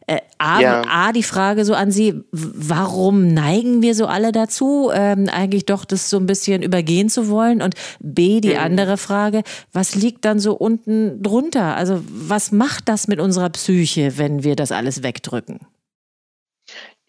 Äh, 0.08 0.20
A, 0.38 0.60
Ja. 0.60 0.82
A, 0.88 1.12
die 1.12 1.22
Frage 1.22 1.66
so 1.66 1.75
an 1.75 1.90
Sie, 1.90 2.22
warum 2.32 3.28
neigen 3.28 3.82
wir 3.82 3.94
so 3.94 4.06
alle 4.06 4.32
dazu, 4.32 4.90
ähm, 4.93 5.28
eigentlich 5.28 5.66
doch 5.66 5.84
das 5.84 6.08
so 6.08 6.16
ein 6.16 6.25
bisschen 6.25 6.62
übergehen 6.62 7.10
zu 7.10 7.28
wollen? 7.28 7.60
Und 7.60 7.75
B, 8.00 8.40
die 8.40 8.56
andere 8.56 8.96
Frage, 8.96 9.43
was 9.72 9.94
liegt 9.94 10.25
dann 10.25 10.40
so 10.40 10.55
unten 10.55 11.22
drunter? 11.22 11.76
Also 11.76 12.02
was 12.08 12.52
macht 12.52 12.88
das 12.88 13.06
mit 13.06 13.20
unserer 13.20 13.50
Psyche, 13.50 14.16
wenn 14.16 14.43
wir 14.44 14.56
das 14.56 14.72
alles 14.72 15.02
wegdrücken? 15.02 15.60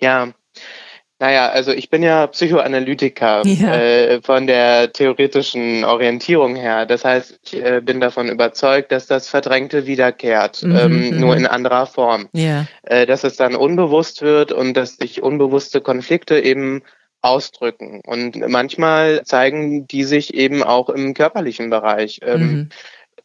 Ja, 0.01 0.33
naja, 1.19 1.49
also 1.49 1.71
ich 1.71 1.89
bin 1.89 2.01
ja 2.03 2.27
Psychoanalytiker 2.27 3.45
Ja. 3.45 3.73
äh, 3.75 4.21
von 4.21 4.47
der 4.47 4.91
theoretischen 4.93 5.83
Orientierung 5.83 6.55
her. 6.55 6.85
Das 6.85 7.03
heißt, 7.05 7.39
ich 7.43 7.55
äh, 7.63 7.81
bin 7.83 7.99
davon 7.99 8.29
überzeugt, 8.29 8.91
dass 8.91 9.05
das 9.07 9.27
Verdrängte 9.27 9.85
wiederkehrt, 9.85 10.63
Mhm, 10.63 10.75
ähm, 10.77 11.09
mhm. 11.11 11.19
nur 11.19 11.35
in 11.35 11.45
anderer 11.45 11.85
Form. 11.85 12.29
Ja. 12.33 12.65
Äh, 12.83 13.05
dass 13.05 13.23
es 13.23 13.35
dann 13.35 13.55
unbewusst 13.55 14.21
wird 14.21 14.51
und 14.51 14.75
dass 14.75 14.95
sich 14.97 15.21
unbewusste 15.21 15.81
Konflikte 15.81 16.39
eben 16.39 16.83
ausdrücken. 17.21 18.01
Und 18.05 18.37
manchmal 18.47 19.23
zeigen 19.25 19.85
die 19.87 20.05
sich 20.05 20.33
eben 20.33 20.63
auch 20.63 20.89
im 20.89 21.13
körperlichen 21.13 21.69
Bereich. 21.69 22.21
Ähm, 22.23 22.41
Mhm. 22.41 22.69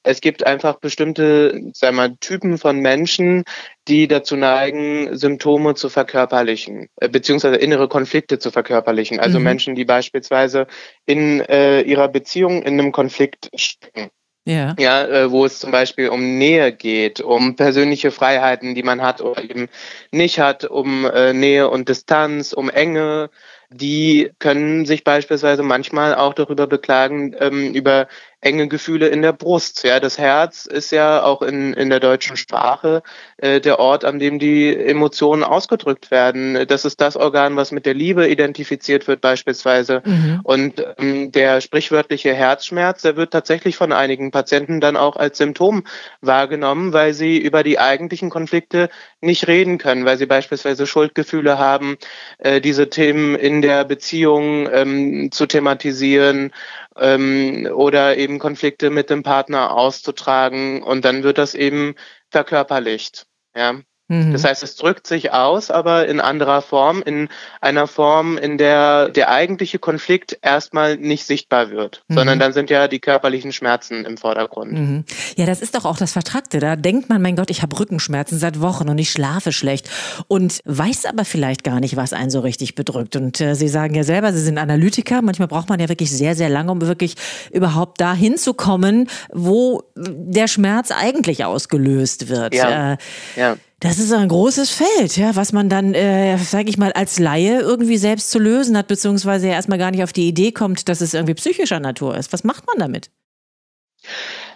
Es 0.04 0.20
gibt 0.20 0.46
einfach 0.46 0.76
bestimmte, 0.76 1.50
sagen 1.72 1.96
wir 1.96 2.08
mal, 2.08 2.16
Typen 2.20 2.58
von 2.58 2.78
Menschen, 2.78 3.44
die 3.88 4.06
dazu 4.06 4.36
neigen, 4.36 5.16
Symptome 5.16 5.74
zu 5.74 5.88
verkörperlichen, 5.88 6.88
äh, 7.00 7.08
beziehungsweise 7.08 7.56
innere 7.56 7.88
Konflikte 7.88 8.38
zu 8.38 8.50
verkörperlichen. 8.50 9.18
Also 9.18 9.38
Mhm. 9.38 9.44
Menschen, 9.44 9.74
die 9.74 9.84
beispielsweise 9.84 10.66
in 11.06 11.40
äh, 11.40 11.80
ihrer 11.82 12.08
Beziehung 12.08 12.62
in 12.62 12.78
einem 12.78 12.92
Konflikt 12.92 13.50
stecken. 13.54 14.10
Ja. 14.46 14.76
Ja, 14.78 15.06
äh, 15.06 15.30
wo 15.30 15.46
es 15.46 15.58
zum 15.58 15.70
Beispiel 15.70 16.10
um 16.10 16.36
Nähe 16.36 16.70
geht, 16.72 17.22
um 17.22 17.56
persönliche 17.56 18.10
Freiheiten, 18.10 18.74
die 18.74 18.82
man 18.82 19.00
hat 19.00 19.22
oder 19.22 19.42
eben 19.42 19.68
nicht 20.12 20.38
hat, 20.38 20.66
um 20.66 21.06
äh, 21.06 21.32
Nähe 21.32 21.70
und 21.70 21.88
Distanz, 21.88 22.52
um 22.52 22.68
Enge. 22.68 23.30
Die 23.70 24.30
können 24.38 24.84
sich 24.84 25.02
beispielsweise 25.02 25.62
manchmal 25.62 26.14
auch 26.14 26.34
darüber 26.34 26.66
beklagen, 26.66 27.34
ähm, 27.40 27.72
über 27.74 28.06
enge 28.44 28.68
Gefühle 28.68 29.08
in 29.08 29.22
der 29.22 29.32
Brust. 29.32 29.84
Ja, 29.84 30.00
das 30.00 30.18
Herz 30.18 30.66
ist 30.66 30.92
ja 30.92 31.22
auch 31.22 31.42
in, 31.42 31.72
in 31.72 31.88
der 31.88 32.00
deutschen 32.00 32.36
Sprache 32.36 33.02
äh, 33.38 33.60
der 33.60 33.78
Ort, 33.78 34.04
an 34.04 34.18
dem 34.18 34.38
die 34.38 34.76
Emotionen 34.76 35.42
ausgedrückt 35.42 36.10
werden. 36.10 36.66
Das 36.68 36.84
ist 36.84 37.00
das 37.00 37.16
Organ, 37.16 37.56
was 37.56 37.72
mit 37.72 37.86
der 37.86 37.94
Liebe 37.94 38.28
identifiziert 38.28 39.08
wird 39.08 39.20
beispielsweise. 39.20 40.02
Mhm. 40.04 40.40
Und 40.42 40.84
ähm, 40.98 41.32
der 41.32 41.60
sprichwörtliche 41.60 42.34
Herzschmerz, 42.34 43.02
der 43.02 43.16
wird 43.16 43.32
tatsächlich 43.32 43.76
von 43.76 43.92
einigen 43.92 44.30
Patienten 44.30 44.80
dann 44.80 44.96
auch 44.96 45.16
als 45.16 45.38
Symptom 45.38 45.84
wahrgenommen, 46.20 46.92
weil 46.92 47.14
sie 47.14 47.38
über 47.38 47.62
die 47.62 47.78
eigentlichen 47.78 48.28
Konflikte 48.28 48.90
nicht 49.20 49.48
reden 49.48 49.78
können, 49.78 50.04
weil 50.04 50.18
sie 50.18 50.26
beispielsweise 50.26 50.86
Schuldgefühle 50.86 51.58
haben, 51.58 51.96
äh, 52.38 52.60
diese 52.60 52.90
Themen 52.90 53.34
in 53.36 53.62
der 53.62 53.84
Beziehung 53.84 54.68
ähm, 54.70 55.30
zu 55.32 55.46
thematisieren 55.46 56.52
ähm, 56.98 57.68
oder 57.72 58.16
eben 58.16 58.38
Konflikte 58.38 58.90
mit 58.90 59.10
dem 59.10 59.22
Partner 59.22 59.72
auszutragen 59.72 60.82
und 60.82 61.04
dann 61.04 61.22
wird 61.22 61.38
das 61.38 61.54
eben 61.54 61.94
verkörperlicht. 62.30 63.26
Ja. 63.54 63.80
Mhm. 64.08 64.32
Das 64.32 64.44
heißt, 64.44 64.62
es 64.62 64.76
drückt 64.76 65.06
sich 65.06 65.32
aus, 65.32 65.70
aber 65.70 66.06
in 66.06 66.20
anderer 66.20 66.60
Form, 66.60 67.02
in 67.02 67.28
einer 67.60 67.86
Form, 67.86 68.36
in 68.36 68.58
der 68.58 69.08
der 69.08 69.30
eigentliche 69.30 69.78
Konflikt 69.78 70.38
erstmal 70.42 70.96
nicht 70.96 71.24
sichtbar 71.24 71.70
wird, 71.70 72.02
mhm. 72.08 72.14
sondern 72.14 72.38
dann 72.38 72.52
sind 72.52 72.68
ja 72.68 72.86
die 72.86 73.00
körperlichen 73.00 73.52
Schmerzen 73.52 74.04
im 74.04 74.18
Vordergrund. 74.18 74.72
Mhm. 74.72 75.04
Ja, 75.36 75.46
das 75.46 75.62
ist 75.62 75.74
doch 75.74 75.86
auch 75.86 75.96
das 75.96 76.12
Vertrackte. 76.12 76.58
Da 76.58 76.76
denkt 76.76 77.08
man, 77.08 77.22
mein 77.22 77.36
Gott, 77.36 77.50
ich 77.50 77.62
habe 77.62 77.78
Rückenschmerzen 77.78 78.38
seit 78.38 78.60
Wochen 78.60 78.90
und 78.90 78.98
ich 78.98 79.10
schlafe 79.10 79.52
schlecht 79.52 79.88
und 80.28 80.60
weiß 80.66 81.06
aber 81.06 81.24
vielleicht 81.24 81.64
gar 81.64 81.80
nicht, 81.80 81.96
was 81.96 82.12
einen 82.12 82.30
so 82.30 82.40
richtig 82.40 82.74
bedrückt. 82.74 83.16
Und 83.16 83.40
äh, 83.40 83.54
Sie 83.54 83.68
sagen 83.68 83.94
ja 83.94 84.04
selber, 84.04 84.34
Sie 84.34 84.40
sind 84.40 84.58
Analytiker. 84.58 85.22
Manchmal 85.22 85.48
braucht 85.48 85.70
man 85.70 85.80
ja 85.80 85.88
wirklich 85.88 86.10
sehr, 86.10 86.34
sehr 86.34 86.50
lange, 86.50 86.70
um 86.70 86.82
wirklich 86.82 87.14
überhaupt 87.52 88.02
dahin 88.02 88.36
zu 88.36 88.52
kommen, 88.52 89.08
wo 89.32 89.82
der 89.96 90.46
Schmerz 90.46 90.90
eigentlich 90.90 91.44
ausgelöst 91.44 92.28
wird. 92.28 92.54
Ja. 92.54 92.92
Äh, 92.92 92.96
ja. 93.36 93.56
Das 93.84 93.98
ist 93.98 94.14
ein 94.14 94.28
großes 94.28 94.70
Feld, 94.70 95.14
ja, 95.18 95.36
was 95.36 95.52
man 95.52 95.68
dann, 95.68 95.92
äh, 95.92 96.38
sage 96.38 96.70
ich 96.70 96.78
mal, 96.78 96.92
als 96.92 97.18
Laie 97.18 97.60
irgendwie 97.60 97.98
selbst 97.98 98.30
zu 98.30 98.38
lösen 98.38 98.78
hat, 98.78 98.86
beziehungsweise 98.86 99.48
ja 99.48 99.52
erstmal 99.52 99.76
gar 99.76 99.90
nicht 99.90 100.02
auf 100.02 100.14
die 100.14 100.26
Idee 100.26 100.52
kommt, 100.52 100.88
dass 100.88 101.02
es 101.02 101.12
irgendwie 101.12 101.34
psychischer 101.34 101.80
Natur 101.80 102.16
ist. 102.16 102.32
Was 102.32 102.44
macht 102.44 102.66
man 102.66 102.78
damit? 102.78 103.10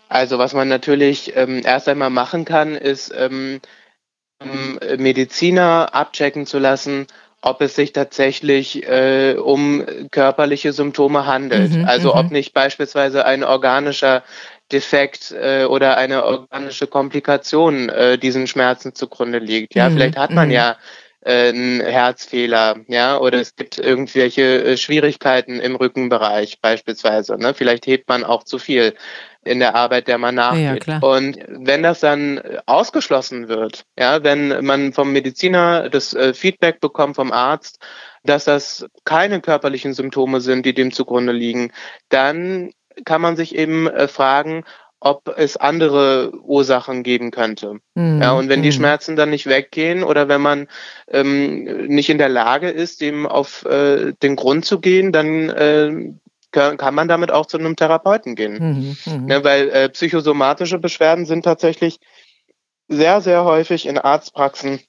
Also 0.08 0.38
was 0.38 0.54
man 0.54 0.68
natürlich 0.68 1.37
ähm, 1.37 1.61
erst 1.62 1.90
einmal 1.90 2.08
machen 2.08 2.47
kann, 2.47 2.75
ist 2.75 3.12
ähm, 3.14 3.61
Mediziner 4.97 5.94
abchecken 5.94 6.47
zu 6.47 6.58
lassen, 6.58 7.06
ob 7.42 7.61
es 7.61 7.76
sich 7.76 7.92
tatsächlich 7.92 8.88
äh, 8.88 9.35
um 9.35 9.85
körperliche 10.11 10.73
Symptome 10.73 11.26
handelt. 11.26 11.73
Mhm, 11.73 11.85
also 11.85 12.14
ob 12.14 12.28
mhm. 12.28 12.32
nicht 12.32 12.54
beispielsweise 12.54 13.26
ein 13.26 13.44
organischer 13.44 14.23
Defekt 14.72 15.32
äh, 15.32 15.64
oder 15.64 15.96
eine 15.96 16.25
organische 16.25 16.87
Komplikation 16.87 17.88
äh, 17.88 18.18
diesen 18.18 18.46
Schmerzen 18.46 18.94
zugrunde 18.94 19.38
liegt. 19.38 19.75
Ja, 19.75 19.88
mhm. 19.88 19.94
vielleicht 19.94 20.18
hat 20.18 20.30
man 20.30 20.48
mhm. 20.48 20.54
ja 20.54 20.76
äh, 21.20 21.48
einen 21.48 21.80
Herzfehler, 21.80 22.76
ja, 22.87 23.18
oder 23.18 23.40
es 23.40 23.56
gibt 23.56 23.78
irgendwelche 23.78 24.64
äh, 24.64 24.76
Schwierigkeiten 24.76 25.58
im 25.60 25.76
Rückenbereich 25.76 26.60
beispielsweise. 26.60 27.37
Ne? 27.37 27.54
Vielleicht 27.54 27.87
hebt 27.87 28.08
man 28.08 28.25
auch 28.25 28.44
zu 28.44 28.58
viel 28.58 28.94
in 29.44 29.58
der 29.60 29.75
Arbeit, 29.75 30.08
der 30.08 30.18
man 30.18 30.34
nachgeht. 30.34 30.87
Ja, 30.87 30.98
und 30.98 31.38
wenn 31.48 31.82
das 31.82 32.00
dann 32.00 32.40
ausgeschlossen 32.66 33.48
wird, 33.48 33.84
ja, 33.98 34.22
wenn 34.22 34.64
man 34.64 34.92
vom 34.92 35.12
Mediziner 35.12 35.88
das 35.88 36.14
äh, 36.14 36.34
Feedback 36.34 36.80
bekommt 36.80 37.16
vom 37.16 37.32
Arzt, 37.32 37.78
dass 38.25 38.44
das 38.44 38.87
keine 39.04 39.40
körperlichen 39.40 39.94
Symptome 39.94 40.40
sind, 40.40 40.66
die 40.66 40.75
dem 40.75 40.92
zugrunde 40.92 41.32
liegen, 41.32 41.72
dann 42.10 42.70
kann 43.05 43.21
man 43.21 43.37
sich 43.37 43.55
eben 43.55 43.88
äh, 43.88 44.09
fragen, 44.09 44.64
ob 45.00 45.33
es 45.37 45.57
andere 45.57 46.33
Ursachen 46.43 47.02
geben 47.02 47.31
könnte. 47.31 47.78
Mhm. 47.95 48.21
Ja, 48.21 48.33
und 48.33 48.49
wenn 48.49 48.62
die 48.62 48.71
mhm. 48.71 48.75
Schmerzen 48.75 49.17
dann 49.17 49.31
nicht 49.31 49.47
weggehen 49.47 50.02
oder 50.02 50.28
wenn 50.28 50.40
man 50.40 50.69
ähm, 51.09 51.87
nicht 51.87 52.11
in 52.11 52.19
der 52.19 52.28
Lage 52.28 52.69
ist, 52.69 53.00
dem 53.00 53.26
auf 53.26 53.64
äh, 53.64 54.12
den 54.23 54.37
Grund 54.37 54.64
zu 54.64 54.81
gehen, 54.81 55.12
dann 55.12 55.50
äh, 55.50 56.12
kann 56.50 56.95
man 56.95 57.09
damit 57.09 57.31
auch 57.31 57.47
zu 57.47 57.59
einem 57.59 57.76
Therapeuten 57.76 58.35
gehen. 58.35 58.97
Mhm, 59.05 59.26
mh. 59.26 59.33
ja, 59.35 59.45
weil 59.45 59.69
äh, 59.69 59.88
psychosomatische 59.90 60.78
Beschwerden 60.78 61.26
sind 61.26 61.45
tatsächlich 61.45 62.00
sehr, 62.88 63.21
sehr 63.21 63.45
häufig 63.45 63.87
in 63.87 63.99
Arztpraxen 63.99 64.81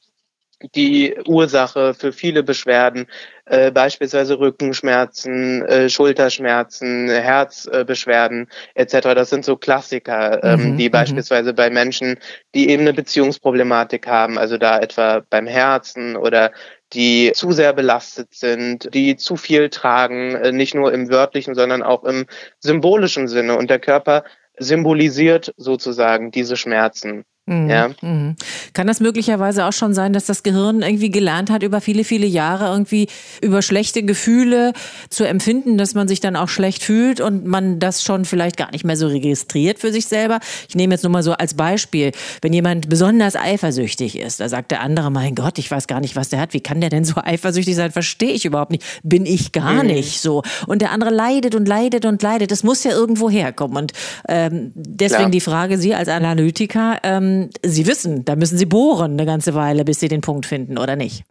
die 0.76 1.16
Ursache 1.26 1.94
für 1.94 2.12
viele 2.12 2.44
Beschwerden, 2.44 3.08
äh, 3.46 3.72
beispielsweise 3.72 4.40
Rückenschmerzen, 4.40 5.66
äh, 5.66 5.90
Schulterschmerzen, 5.90 7.10
Herzbeschwerden 7.10 8.48
äh, 8.76 8.82
etc. 8.84 9.14
Das 9.16 9.30
sind 9.30 9.46
so 9.46 9.56
Klassiker, 9.56 10.44
ähm, 10.44 10.72
mhm, 10.74 10.78
die 10.78 10.88
mhm. 10.88 10.92
beispielsweise 10.92 11.54
bei 11.54 11.70
Menschen, 11.70 12.18
die 12.54 12.70
eben 12.70 12.82
eine 12.82 12.94
Beziehungsproblematik 12.94 14.08
haben, 14.08 14.38
also 14.38 14.58
da 14.58 14.80
etwa 14.80 15.24
beim 15.30 15.48
Herzen 15.48 16.16
oder 16.16 16.52
die 16.94 17.32
zu 17.34 17.52
sehr 17.52 17.74
belastet 17.74 18.34
sind, 18.34 18.94
die 18.94 19.16
zu 19.16 19.36
viel 19.36 19.70
tragen, 19.70 20.36
äh, 20.36 20.52
nicht 20.52 20.76
nur 20.76 20.94
im 20.94 21.10
wörtlichen, 21.10 21.56
sondern 21.56 21.84
auch 21.84 22.04
im 22.04 22.26
symbolischen 22.60 23.28
Sinne. 23.28 23.58
Und 23.58 23.70
der 23.70 23.80
Körper 23.80 24.24
symbolisiert 24.58 25.54
sozusagen 25.58 26.32
diese 26.32 26.58
Schmerzen. 26.58 27.26
Mhm. 27.50 27.70
Ja. 27.70 27.90
Mhm. 28.02 28.36
Kann 28.74 28.88
das 28.88 29.00
möglicherweise 29.00 29.66
auch 29.66 29.74
schon 29.74 29.94
sein, 29.94 30.14
dass 30.14 30.26
das 30.26 30.44
Gehirn 30.44 30.84
irgendwie 30.84 31.10
gelernt 31.10 31.50
hat, 31.50 31.64
über 31.64 31.82
viele, 31.82 32.04
viele 32.04 32.28
Jahre 32.28 32.68
irgendwie 32.68 33.08
über 33.42 33.62
schlechte 33.62 34.04
Gefühle 34.04 34.74
zu 35.10 35.24
empfinden, 35.24 35.78
dass 35.78 35.96
man 35.96 36.08
sich 36.08 36.20
dann 36.20 36.36
auch 36.36 36.48
schlecht 36.48 36.84
fühlt 36.84 37.22
und 37.22 37.46
man 37.46 37.80
das 37.80 38.04
schon 38.04 38.26
vielleicht 38.26 38.56
gar 38.56 38.72
nicht 38.72 38.86
mehr 38.86 38.96
so 38.96 39.08
registriert 39.08 39.80
für 39.80 39.92
sich 39.92 40.06
selber? 40.06 40.40
Ich 40.68 40.76
nehme 40.76 40.94
jetzt 40.94 41.04
nur 41.04 41.12
mal 41.12 41.24
so 41.24 41.34
als 41.34 41.56
Beispiel, 41.56 42.12
wenn 42.42 42.54
jemand 42.54 42.88
besonders 42.88 43.36
eifersüchtig 43.36 44.20
ist, 44.20 44.40
da 44.40 44.48
sagt 44.48 44.70
der 44.70 44.82
andere, 44.82 45.10
mein 45.10 45.34
Gott, 45.34 45.58
ich 45.58 45.72
weiß 45.72 45.88
gar 45.88 46.00
nicht, 46.00 46.16
was 46.16 46.30
der 46.30 46.40
hat. 46.40 46.54
Wie 46.54 46.62
kann 46.62 46.82
der 46.82 46.92
denn 46.92 47.04
so 47.04 47.16
eifersüchtig 47.24 47.76
sein? 47.76 47.92
Verstehe 47.92 48.32
ich 48.32 48.46
überhaupt 48.46 48.72
nicht. 48.72 48.84
Bin 49.02 49.26
ich 49.26 49.52
gar 49.52 49.84
mhm. 49.84 49.88
nicht 49.88 50.22
so. 50.22 50.44
Und 50.68 50.84
der 50.84 50.92
andere 50.92 51.10
leidet 51.10 51.56
und 51.56 51.68
leidet 51.68 52.06
und 52.06 52.22
leidet. 52.22 52.52
Das 52.52 52.64
muss 52.64 52.84
ja 52.84 52.92
irgendwo 52.92 53.28
herkommen. 53.30 53.78
Und 53.78 53.94
ähm, 54.28 54.72
deswegen 54.76 55.22
Klar. 55.22 55.32
die 55.32 55.42
Frage, 55.42 55.78
Sie 55.80 55.96
als 55.96 56.10
Analytiker, 56.10 57.00
ähm, 57.04 57.39
Sie 57.66 57.88
wissen, 57.88 58.26
da 58.26 58.36
müssen 58.36 58.58
Sie 58.58 58.66
bohren 58.66 59.14
eine 59.14 59.26
ganze 59.26 59.56
Weile, 59.56 59.86
bis 59.86 60.00
Sie 60.00 60.08
den 60.08 60.22
Punkt 60.22 60.46
finden, 60.46 60.78
oder 60.78 60.96
nicht? 60.96 61.24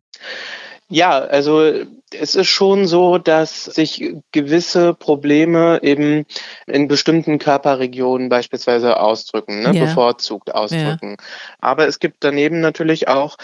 Ja, 0.90 1.18
also 1.18 1.70
es 2.14 2.34
ist 2.34 2.48
schon 2.48 2.86
so, 2.86 3.18
dass 3.18 3.66
sich 3.66 4.14
gewisse 4.32 4.94
Probleme 4.94 5.80
eben 5.82 6.24
in 6.66 6.88
bestimmten 6.88 7.38
Körperregionen 7.38 8.30
beispielsweise 8.30 8.98
ausdrücken, 8.98 9.60
ne? 9.62 9.74
ja. 9.74 9.84
bevorzugt 9.84 10.54
ausdrücken. 10.54 11.16
Ja. 11.18 11.26
Aber 11.60 11.86
es 11.86 11.98
gibt 11.98 12.24
daneben 12.24 12.60
natürlich 12.60 13.08
auch 13.08 13.36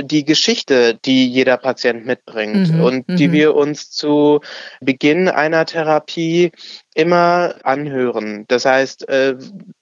die 0.00 0.24
Geschichte, 0.24 0.98
die 1.04 1.28
jeder 1.28 1.56
Patient 1.56 2.06
mitbringt 2.06 2.72
mhm. 2.72 2.80
und 2.80 3.04
die 3.08 3.28
mhm. 3.28 3.32
wir 3.32 3.54
uns 3.54 3.90
zu 3.90 4.40
Beginn 4.80 5.28
einer 5.28 5.66
Therapie 5.66 6.52
immer 6.94 7.56
anhören. 7.64 8.44
Das 8.46 8.64
heißt, 8.64 9.08
äh, 9.08 9.34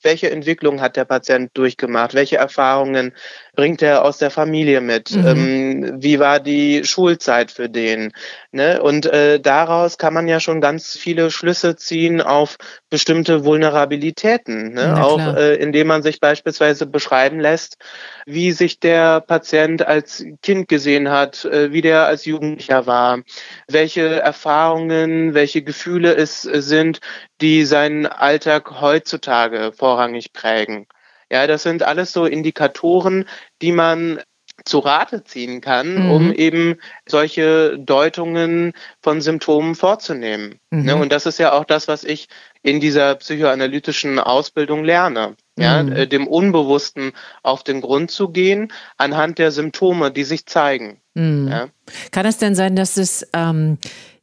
welche 0.02 0.30
Entwicklung 0.30 0.80
hat 0.80 0.96
der 0.96 1.04
Patient 1.04 1.50
durchgemacht? 1.52 2.14
Welche 2.14 2.38
Erfahrungen 2.38 3.12
bringt 3.54 3.82
er 3.82 4.02
aus 4.04 4.16
der 4.16 4.30
Familie 4.30 4.80
mit? 4.80 5.14
Mhm. 5.14 5.26
Ähm, 5.26 6.02
wie 6.02 6.18
war 6.18 6.40
die 6.40 6.84
Schulzeit 6.84 7.50
für 7.50 7.68
den? 7.68 8.12
Ne? 8.50 8.82
Und 8.82 9.04
äh, 9.06 9.40
daraus 9.40 9.98
kann 9.98 10.14
man 10.14 10.26
ja 10.26 10.40
schon 10.40 10.62
ganz 10.62 10.96
viele 10.96 11.30
Schlüsse 11.30 11.76
ziehen 11.76 12.22
auf 12.22 12.56
bestimmte 12.88 13.44
Vulnerabilitäten. 13.44 14.72
Ne? 14.72 15.02
Auch 15.04 15.36
äh, 15.36 15.56
indem 15.56 15.88
man 15.88 16.02
sich 16.02 16.18
beispielsweise 16.18 16.86
beschreiben 16.86 17.40
lässt, 17.40 17.76
wie 18.24 18.52
sich 18.52 18.80
der 18.80 19.20
Patient 19.20 19.86
als 19.92 20.24
Kind 20.42 20.68
gesehen 20.68 21.10
hat, 21.10 21.44
äh, 21.44 21.72
wie 21.72 21.82
der 21.82 22.06
als 22.06 22.24
Jugendlicher 22.24 22.86
war, 22.86 23.20
welche 23.68 24.20
Erfahrungen, 24.20 25.34
welche 25.34 25.62
Gefühle 25.62 26.14
es 26.14 26.46
äh, 26.46 26.62
sind, 26.62 27.00
die 27.42 27.64
seinen 27.64 28.06
Alltag 28.06 28.80
heutzutage 28.80 29.72
vorrangig 29.76 30.32
prägen. 30.32 30.86
Ja, 31.30 31.46
das 31.46 31.62
sind 31.62 31.82
alles 31.82 32.12
so 32.12 32.24
Indikatoren, 32.24 33.26
die 33.60 33.72
man 33.72 34.20
zu 34.64 34.78
Rate 34.78 35.24
ziehen 35.24 35.60
kann, 35.60 36.04
mhm. 36.04 36.10
um 36.10 36.32
eben 36.32 36.78
solche 37.06 37.78
Deutungen 37.78 38.72
von 39.02 39.20
Symptomen 39.20 39.74
vorzunehmen. 39.74 40.60
Mhm. 40.70 40.84
Ne, 40.84 40.96
und 40.96 41.12
das 41.12 41.26
ist 41.26 41.38
ja 41.38 41.52
auch 41.52 41.64
das, 41.64 41.88
was 41.88 42.04
ich 42.04 42.28
in 42.62 42.80
dieser 42.80 43.14
psychoanalytischen 43.16 44.18
Ausbildung 44.18 44.84
lerne. 44.84 45.36
Ja, 45.58 45.82
mhm. 45.82 45.92
Äh, 45.92 46.06
dem 46.06 46.26
Unbewussten 46.26 47.12
auf 47.42 47.62
den 47.62 47.82
Grund 47.82 48.10
zu 48.10 48.30
gehen 48.30 48.72
anhand 48.96 49.38
der 49.38 49.52
Symptome, 49.52 50.10
die 50.10 50.24
sich 50.24 50.46
zeigen. 50.46 51.00
Mhm. 51.14 51.48
Ja. 51.48 51.68
Kann 52.10 52.26
es 52.26 52.38
denn 52.38 52.54
sein, 52.54 52.74
dass 52.74 52.96
es 52.96 53.28
ähm, 53.34 53.78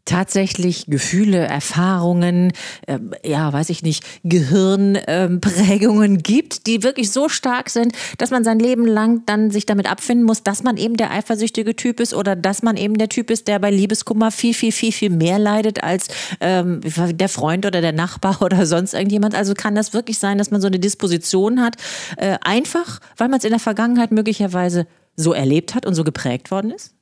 tatsächlich 0.10 0.88
Gefühle, 0.88 1.38
Erfahrungen, 1.38 2.52
äh, 2.88 2.98
ja, 3.24 3.54
weiß 3.54 3.70
ich 3.70 3.84
nicht, 3.84 4.04
Gehirnprägungen 4.24 6.16
äh, 6.16 6.22
gibt, 6.22 6.66
die 6.66 6.82
wirklich 6.82 7.12
so 7.12 7.30
stark 7.30 7.70
sind, 7.70 7.94
dass 8.18 8.32
man 8.32 8.44
sein 8.44 8.60
Leben 8.60 8.86
lang 8.86 9.24
dann 9.28 9.52
sich 9.52 9.68
damit 9.68 9.90
abfinden 9.90 10.26
muss, 10.26 10.42
dass 10.42 10.64
man 10.64 10.78
eben 10.78 10.98
der 10.98 11.12
eifersüchtige 11.12 11.76
Typ 11.76 12.00
ist 12.00 12.16
oder 12.16 12.36
dass 12.36 12.64
man 12.64 12.76
eben 12.76 12.98
der 12.98 13.10
Typ 13.10 13.30
ist, 13.30 13.48
der 13.48 13.60
bei 13.60 13.70
Liebeskummer 13.70 14.32
viel, 14.32 14.56
viel, 14.56 14.72
viel, 14.72 14.92
viel 14.92 15.12
mehr 15.12 15.38
leidet 15.38 15.84
als 15.84 16.08
ähm, 16.40 16.82
der 16.84 17.30
Freund 17.30 17.68
oder 17.68 17.82
der 17.82 17.94
Nachbar 17.94 18.42
oder 18.42 18.66
sonst 18.66 18.96
irgendjemand. 18.96 19.36
Also 19.36 19.54
kann 19.54 19.76
das 19.76 19.94
wirklich 19.94 20.18
sein, 20.18 20.40
dass 20.40 20.50
man 20.50 20.60
so 20.60 20.68
eine 20.68 20.80
Disposition 20.80 21.62
hat, 21.62 21.76
äh, 22.18 22.38
einfach, 22.42 23.00
weil 23.18 23.30
man 23.30 23.38
es 23.38 23.46
in 23.46 23.52
der 23.52 23.60
Vergangenheit 23.60 24.12
möglicherweise 24.12 24.88
so 25.16 25.34
erlebt 25.34 25.76
hat 25.76 25.86
und 25.86 25.94
so 25.94 26.04
geprägt 26.04 26.50
worden 26.50 26.72
ist? 26.72 26.96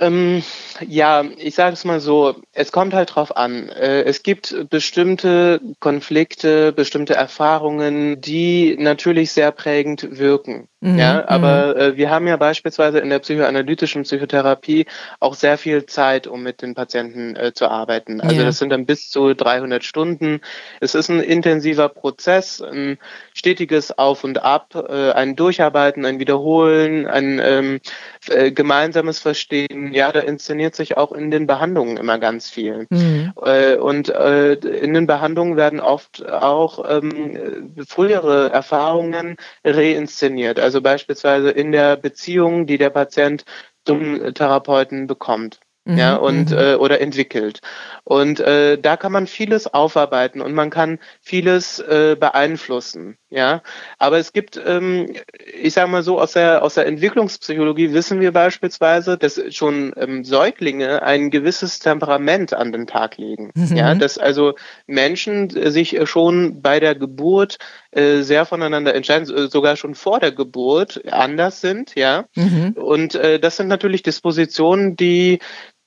Ähm, 0.00 0.42
ja, 0.88 1.22
ich 1.36 1.54
sage 1.54 1.74
es 1.74 1.84
mal 1.84 2.00
so, 2.00 2.40
es 2.52 2.72
kommt 2.72 2.94
halt 2.94 3.14
drauf 3.14 3.36
an. 3.36 3.68
Äh, 3.68 4.02
es 4.04 4.22
gibt 4.22 4.70
bestimmte 4.70 5.60
Konflikte, 5.78 6.72
bestimmte 6.72 7.14
Erfahrungen, 7.14 8.20
die 8.20 8.76
natürlich 8.78 9.32
sehr 9.32 9.52
prägend 9.52 10.18
wirken. 10.18 10.69
Mhm, 10.80 10.98
ja, 10.98 11.28
aber 11.28 11.76
äh, 11.76 11.96
wir 11.96 12.10
haben 12.10 12.26
ja 12.26 12.38
beispielsweise 12.38 13.00
in 13.00 13.10
der 13.10 13.18
psychoanalytischen 13.18 14.04
Psychotherapie 14.04 14.86
auch 15.18 15.34
sehr 15.34 15.58
viel 15.58 15.84
Zeit, 15.84 16.26
um 16.26 16.42
mit 16.42 16.62
den 16.62 16.74
Patienten 16.74 17.36
äh, 17.36 17.52
zu 17.52 17.68
arbeiten. 17.68 18.22
Also 18.22 18.36
ja. 18.36 18.44
das 18.44 18.58
sind 18.58 18.70
dann 18.70 18.86
bis 18.86 19.10
zu 19.10 19.34
300 19.34 19.84
Stunden. 19.84 20.40
Es 20.80 20.94
ist 20.94 21.10
ein 21.10 21.20
intensiver 21.20 21.90
Prozess, 21.90 22.62
ein 22.62 22.98
stetiges 23.34 23.98
Auf 23.98 24.24
und 24.24 24.42
Ab, 24.42 24.74
äh, 24.74 25.12
ein 25.12 25.36
Durcharbeiten, 25.36 26.06
ein 26.06 26.18
Wiederholen, 26.18 27.06
ein 27.06 27.40
ähm, 27.42 27.80
äh, 28.28 28.50
gemeinsames 28.50 29.18
Verstehen. 29.18 29.92
Ja, 29.92 30.12
da 30.12 30.20
inszeniert 30.20 30.74
sich 30.74 30.96
auch 30.96 31.12
in 31.12 31.30
den 31.30 31.46
Behandlungen 31.46 31.98
immer 31.98 32.18
ganz 32.18 32.48
viel. 32.48 32.86
Mhm. 32.88 33.32
Äh, 33.44 33.76
und 33.76 34.08
äh, 34.08 34.54
in 34.54 34.94
den 34.94 35.06
Behandlungen 35.06 35.58
werden 35.58 35.80
oft 35.80 36.26
auch 36.26 36.88
ähm, 36.88 37.74
frühere 37.86 38.50
Erfahrungen 38.50 39.36
reinszeniert. 39.62 40.58
Also 40.58 40.69
also 40.70 40.82
beispielsweise 40.82 41.50
in 41.50 41.72
der 41.72 41.96
Beziehung, 41.96 42.64
die 42.66 42.78
der 42.78 42.90
Patient 42.90 43.44
zum 43.84 44.34
Therapeuten 44.34 45.08
bekommt 45.08 45.58
mhm, 45.84 45.98
ja, 45.98 46.14
und 46.14 46.50
mhm. 46.50 46.58
äh, 46.58 46.74
oder 46.76 47.00
entwickelt. 47.00 47.60
Und 48.04 48.38
äh, 48.38 48.78
da 48.78 48.96
kann 48.96 49.10
man 49.10 49.26
vieles 49.26 49.66
aufarbeiten 49.66 50.40
und 50.40 50.54
man 50.54 50.70
kann 50.70 51.00
vieles 51.20 51.80
äh, 51.80 52.16
beeinflussen, 52.18 53.18
ja. 53.30 53.62
Aber 53.98 54.18
es 54.18 54.32
gibt, 54.32 54.60
ähm, 54.64 55.14
ich 55.60 55.74
sage 55.74 55.90
mal 55.90 56.02
so, 56.02 56.20
aus 56.20 56.32
der 56.32 56.62
aus 56.62 56.74
der 56.74 56.86
Entwicklungspsychologie 56.86 57.92
wissen 57.92 58.20
wir 58.20 58.32
beispielsweise, 58.32 59.16
dass 59.16 59.40
schon 59.54 59.92
ähm, 59.96 60.24
Säuglinge 60.24 61.02
ein 61.02 61.30
gewisses 61.30 61.78
Temperament 61.78 62.52
an 62.52 62.72
den 62.72 62.86
Tag 62.86 63.16
legen, 63.16 63.52
mhm. 63.54 63.76
ja, 63.76 63.94
dass 63.94 64.18
also 64.18 64.54
Menschen 64.86 65.50
sich 65.70 65.98
schon 66.04 66.60
bei 66.60 66.80
der 66.80 66.94
Geburt 66.94 67.58
äh, 67.92 68.22
sehr 68.22 68.44
voneinander 68.44 68.94
entscheiden, 68.94 69.26
sogar 69.48 69.76
schon 69.76 69.94
vor 69.94 70.20
der 70.20 70.32
Geburt 70.32 71.02
anders 71.10 71.60
sind, 71.60 71.94
ja. 71.94 72.24
Mhm. 72.34 72.72
Und 72.76 73.14
äh, 73.14 73.38
das 73.38 73.56
sind 73.56 73.68
natürlich 73.68 74.02
Dispositionen, 74.02 74.96
die 74.96 75.38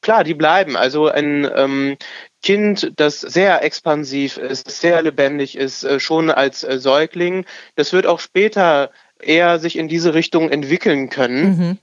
klar, 0.04 0.24
die 0.24 0.36
bleiben. 0.36 0.78
Also 0.78 1.08
ein 1.08 1.50
ähm, 1.56 1.98
Kind, 2.44 2.92
das 2.98 3.22
sehr 3.22 3.64
expansiv 3.64 4.38
ist, 4.38 4.70
sehr 4.70 5.02
lebendig 5.02 5.58
ist, 5.58 5.84
äh, 5.84 6.00
schon 6.00 6.30
als 6.30 6.64
äh, 6.64 6.78
Säugling, 6.78 7.46
das 7.76 7.94
wird 7.94 8.06
auch 8.06 8.20
später 8.20 8.92
eher 9.20 9.58
sich 9.60 9.78
in 9.78 9.88
diese 9.88 10.14
Richtung 10.14 10.52
entwickeln 10.52 11.10
können. 11.10 11.58
Mhm. 11.58 11.78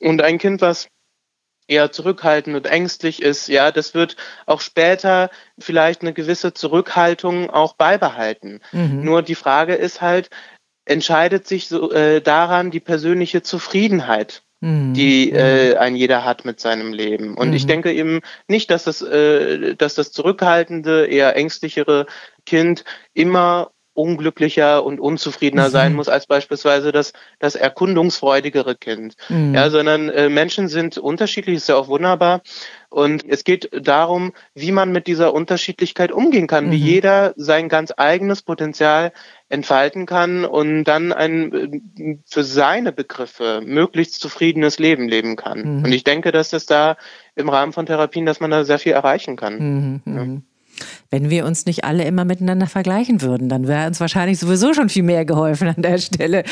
Und 0.00 0.22
ein 0.22 0.38
Kind, 0.38 0.60
was 0.60 0.88
eher 1.66 1.92
zurückhaltend 1.92 2.56
und 2.56 2.66
ängstlich 2.66 3.22
ist, 3.22 3.48
ja, 3.48 3.72
das 3.72 3.94
wird 3.94 4.16
auch 4.46 4.60
später 4.60 5.30
vielleicht 5.58 6.02
eine 6.02 6.12
gewisse 6.12 6.54
Zurückhaltung 6.54 7.50
auch 7.50 7.74
beibehalten. 7.74 8.60
Mhm. 8.72 9.02
Nur 9.02 9.22
die 9.22 9.34
Frage 9.34 9.74
ist 9.74 10.00
halt, 10.00 10.30
entscheidet 10.84 11.48
sich 11.48 11.68
so 11.68 11.90
äh, 11.90 12.20
daran 12.20 12.70
die 12.70 12.80
persönliche 12.80 13.42
Zufriedenheit 13.42 14.43
Mhm. 14.64 14.94
die 14.94 15.30
äh, 15.30 15.76
ein 15.76 15.94
jeder 15.94 16.24
hat 16.24 16.46
mit 16.46 16.58
seinem 16.58 16.94
Leben. 16.94 17.34
Und 17.34 17.48
mhm. 17.48 17.54
ich 17.54 17.66
denke 17.66 17.92
eben 17.92 18.20
nicht, 18.48 18.70
dass 18.70 18.84
das, 18.84 19.02
äh, 19.02 19.76
dass 19.76 19.94
das 19.94 20.10
zurückhaltende, 20.10 21.04
eher 21.04 21.36
ängstlichere 21.36 22.06
Kind 22.46 22.84
immer 23.12 23.73
unglücklicher 23.94 24.84
und 24.84 25.00
unzufriedener 25.00 25.68
mhm. 25.68 25.72
sein 25.72 25.94
muss 25.94 26.08
als 26.08 26.26
beispielsweise 26.26 26.92
das, 26.92 27.12
das 27.38 27.54
erkundungsfreudigere 27.54 28.74
Kind. 28.74 29.14
Mhm. 29.28 29.54
Ja, 29.54 29.70
sondern 29.70 30.08
äh, 30.10 30.28
Menschen 30.28 30.68
sind 30.68 30.98
unterschiedlich, 30.98 31.56
ist 31.56 31.68
ja 31.68 31.76
auch 31.76 31.88
wunderbar. 31.88 32.42
Und 32.90 33.24
es 33.28 33.44
geht 33.44 33.70
darum, 33.72 34.32
wie 34.54 34.70
man 34.70 34.92
mit 34.92 35.06
dieser 35.06 35.32
Unterschiedlichkeit 35.32 36.12
umgehen 36.12 36.46
kann, 36.46 36.66
mhm. 36.66 36.72
wie 36.72 36.76
jeder 36.76 37.34
sein 37.36 37.68
ganz 37.68 37.92
eigenes 37.96 38.42
Potenzial 38.42 39.12
entfalten 39.48 40.06
kann 40.06 40.44
und 40.44 40.84
dann 40.84 41.12
ein 41.12 41.52
äh, 41.96 42.18
für 42.26 42.44
seine 42.44 42.92
Begriffe 42.92 43.62
möglichst 43.64 44.20
zufriedenes 44.20 44.78
Leben 44.78 45.08
leben 45.08 45.36
kann. 45.36 45.78
Mhm. 45.78 45.84
Und 45.84 45.92
ich 45.92 46.04
denke, 46.04 46.32
dass 46.32 46.50
das 46.50 46.66
da 46.66 46.96
im 47.36 47.48
Rahmen 47.48 47.72
von 47.72 47.86
Therapien, 47.86 48.26
dass 48.26 48.40
man 48.40 48.50
da 48.50 48.64
sehr 48.64 48.78
viel 48.78 48.92
erreichen 48.92 49.36
kann. 49.36 49.58
Mhm. 49.58 50.02
Ja. 50.06 50.53
Wenn 51.10 51.30
wir 51.30 51.44
uns 51.44 51.66
nicht 51.66 51.84
alle 51.84 52.04
immer 52.04 52.24
miteinander 52.24 52.66
vergleichen 52.66 53.22
würden, 53.22 53.48
dann 53.48 53.68
wäre 53.68 53.86
uns 53.86 54.00
wahrscheinlich 54.00 54.38
sowieso 54.38 54.74
schon 54.74 54.88
viel 54.88 55.02
mehr 55.04 55.24
geholfen 55.24 55.68
an 55.68 55.80
der 55.80 55.98
Stelle. 55.98 56.44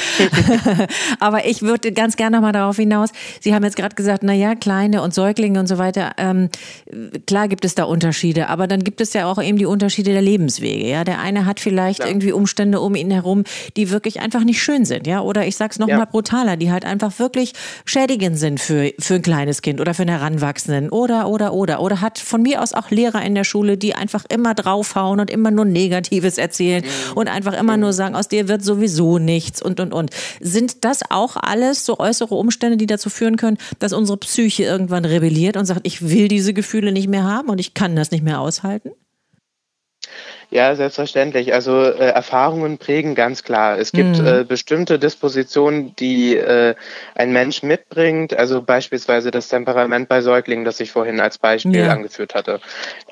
Aber 1.20 1.46
ich 1.46 1.62
würde 1.62 1.92
ganz 1.92 2.16
gerne 2.16 2.36
noch 2.36 2.42
mal 2.42 2.52
darauf 2.52 2.76
hinaus. 2.76 3.10
Sie 3.40 3.54
haben 3.54 3.64
jetzt 3.64 3.76
gerade 3.76 3.94
gesagt, 3.94 4.22
na 4.22 4.32
ja, 4.32 4.54
kleine 4.54 5.02
und 5.02 5.14
Säuglinge 5.14 5.58
und 5.58 5.66
so 5.66 5.78
weiter. 5.78 6.12
Ähm, 6.16 6.48
klar 7.26 7.48
gibt 7.48 7.64
es 7.64 7.74
da 7.74 7.84
Unterschiede, 7.84 8.48
aber 8.48 8.66
dann 8.66 8.84
gibt 8.84 9.00
es 9.00 9.12
ja 9.12 9.26
auch 9.26 9.42
eben 9.42 9.58
die 9.58 9.66
Unterschiede 9.66 10.12
der 10.12 10.22
Lebenswege. 10.22 10.86
Ja, 10.86 11.04
der 11.04 11.20
eine 11.20 11.46
hat 11.46 11.60
vielleicht 11.60 12.00
ja. 12.00 12.06
irgendwie 12.06 12.32
Umstände 12.32 12.80
um 12.80 12.94
ihn 12.94 13.10
herum, 13.10 13.44
die 13.76 13.90
wirklich 13.90 14.20
einfach 14.20 14.44
nicht 14.44 14.62
schön 14.62 14.84
sind. 14.84 15.06
Ja, 15.06 15.20
oder 15.20 15.46
ich 15.46 15.56
sag's 15.56 15.78
noch 15.78 15.88
ja. 15.88 15.98
mal 15.98 16.06
brutaler, 16.06 16.56
die 16.56 16.70
halt 16.70 16.84
einfach 16.84 17.18
wirklich 17.18 17.52
schädigend 17.84 18.38
sind 18.38 18.60
für 18.60 18.92
für 18.98 19.14
ein 19.14 19.22
kleines 19.22 19.62
Kind 19.62 19.80
oder 19.80 19.94
für 19.94 20.02
einen 20.02 20.16
Heranwachsenden 20.16 20.90
oder 20.90 21.28
oder 21.28 21.52
oder 21.52 21.80
oder 21.80 22.00
hat 22.00 22.18
von 22.18 22.42
mir 22.42 22.62
aus 22.62 22.72
auch 22.72 22.90
Lehrer 22.90 23.22
in 23.22 23.34
der 23.34 23.44
Schule, 23.44 23.76
die 23.76 23.94
einfach 23.94 24.11
immer 24.28 24.42
immer 24.42 24.54
draufhauen 24.54 25.20
und 25.20 25.30
immer 25.30 25.50
nur 25.50 25.64
Negatives 25.64 26.38
erzählen 26.38 26.84
mhm. 26.84 27.16
und 27.16 27.28
einfach 27.28 27.54
immer 27.54 27.76
nur 27.76 27.92
sagen, 27.92 28.14
aus 28.14 28.28
dir 28.28 28.48
wird 28.48 28.64
sowieso 28.64 29.18
nichts 29.18 29.62
und 29.62 29.80
und 29.80 29.92
und. 29.92 30.10
Sind 30.40 30.84
das 30.84 31.00
auch 31.10 31.36
alles 31.36 31.86
so 31.86 31.98
äußere 31.98 32.34
Umstände, 32.34 32.76
die 32.76 32.86
dazu 32.86 33.10
führen 33.10 33.36
können, 33.36 33.58
dass 33.78 33.92
unsere 33.92 34.18
Psyche 34.18 34.64
irgendwann 34.64 35.04
rebelliert 35.04 35.56
und 35.56 35.66
sagt, 35.66 35.80
ich 35.84 36.08
will 36.08 36.28
diese 36.28 36.54
Gefühle 36.54 36.92
nicht 36.92 37.08
mehr 37.08 37.24
haben 37.24 37.48
und 37.48 37.58
ich 37.58 37.74
kann 37.74 37.96
das 37.96 38.10
nicht 38.10 38.24
mehr 38.24 38.40
aushalten? 38.40 38.90
Ja, 40.52 40.76
selbstverständlich. 40.76 41.54
Also 41.54 41.80
äh, 41.82 42.10
Erfahrungen 42.10 42.76
prägen 42.76 43.14
ganz 43.14 43.42
klar. 43.42 43.78
Es 43.78 43.90
gibt 43.90 44.20
mhm. 44.20 44.26
äh, 44.26 44.44
bestimmte 44.44 44.98
Dispositionen, 44.98 45.96
die 45.96 46.36
äh, 46.36 46.74
ein 47.14 47.32
Mensch 47.32 47.62
mitbringt. 47.62 48.36
Also 48.36 48.60
beispielsweise 48.60 49.30
das 49.30 49.48
Temperament 49.48 50.10
bei 50.10 50.20
Säuglingen, 50.20 50.66
das 50.66 50.78
ich 50.80 50.92
vorhin 50.92 51.20
als 51.20 51.38
Beispiel 51.38 51.76
ja. 51.76 51.88
angeführt 51.90 52.34
hatte. 52.34 52.60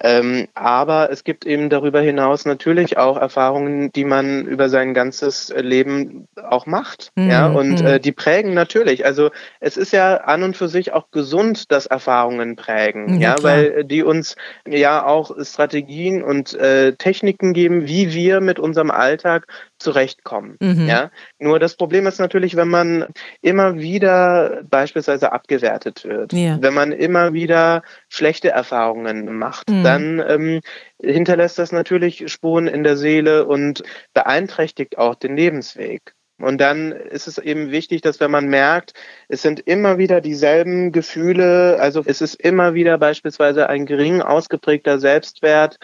Ähm, 0.03 0.49
aber 0.53 1.11
es 1.11 1.25
gibt 1.25 1.47
eben 1.47 1.71
darüber 1.71 2.03
hinaus 2.03 2.45
natürlich 2.45 2.99
auch 2.99 3.17
Erfahrungen, 3.17 3.91
die 3.91 4.05
man 4.05 4.45
über 4.45 4.69
sein 4.69 4.93
ganzes 4.93 5.51
Leben 5.57 6.29
auch 6.37 6.67
macht. 6.67 7.11
Mhm. 7.15 7.31
Ja, 7.31 7.47
und 7.47 7.81
äh, 7.81 7.95
mhm. 7.95 8.03
die 8.03 8.13
prägen 8.13 8.53
natürlich. 8.53 9.07
Also 9.07 9.31
es 9.61 9.79
ist 9.79 9.95
ja 9.95 10.19
an 10.19 10.43
und 10.43 10.59
für 10.59 10.69
sich 10.69 10.93
auch 10.93 11.11
gesund, 11.11 11.73
dass 11.73 11.87
Erfahrungen 11.87 12.57
prägen. 12.57 13.19
Ja, 13.19 13.37
ja 13.37 13.43
weil 13.43 13.85
die 13.85 14.03
uns 14.03 14.37
ja 14.69 15.07
auch 15.07 15.35
Strategien 15.43 16.23
und 16.23 16.53
äh, 16.53 16.93
Techniken 16.97 17.30
Techniken 17.31 17.53
geben, 17.53 17.87
wie 17.87 18.13
wir 18.13 18.41
mit 18.41 18.59
unserem 18.59 18.91
Alltag 18.91 19.47
zurechtkommen. 19.79 20.57
Mhm. 20.61 20.87
Ja? 20.87 21.11
Nur 21.39 21.59
das 21.59 21.77
Problem 21.77 22.07
ist 22.07 22.19
natürlich, 22.19 22.57
wenn 22.57 22.69
man 22.69 23.07
immer 23.41 23.79
wieder 23.79 24.63
beispielsweise 24.69 25.33
abgewertet 25.33 26.05
wird, 26.05 26.33
ja. 26.33 26.59
wenn 26.61 26.75
man 26.75 26.93
immer 26.93 27.33
wieder 27.33 27.83
schlechte 28.09 28.51
Erfahrungen 28.51 29.37
macht, 29.39 29.71
mhm. 29.71 29.85
dann 29.85 30.25
ähm, 30.27 30.61
hinterlässt 31.01 31.59
das 31.59 31.73
natürlich 31.73 32.31
Spuren 32.33 32.67
in 32.67 32.83
der 32.83 32.97
Seele 32.97 33.47
und 33.47 33.83
beeinträchtigt 34.13 34.99
auch 34.99 35.15
den 35.15 35.37
Lebensweg. 35.37 36.15
Und 36.41 36.59
dann 36.59 36.93
ist 36.93 37.27
es 37.27 37.37
eben 37.37 37.71
wichtig, 37.71 38.01
dass 38.01 38.19
wenn 38.19 38.31
man 38.31 38.49
merkt, 38.49 38.95
es 39.29 39.43
sind 39.43 39.61
immer 39.61 39.99
wieder 39.99 40.23
dieselben 40.23 40.91
Gefühle, 40.91 41.77
also 41.79 42.03
es 42.07 42.23
ist 42.23 42.35
immer 42.35 42.73
wieder 42.73 42.97
beispielsweise 42.97 43.69
ein 43.69 43.85
gering 43.85 44.23
ausgeprägter 44.23 44.99
Selbstwert, 44.99 45.79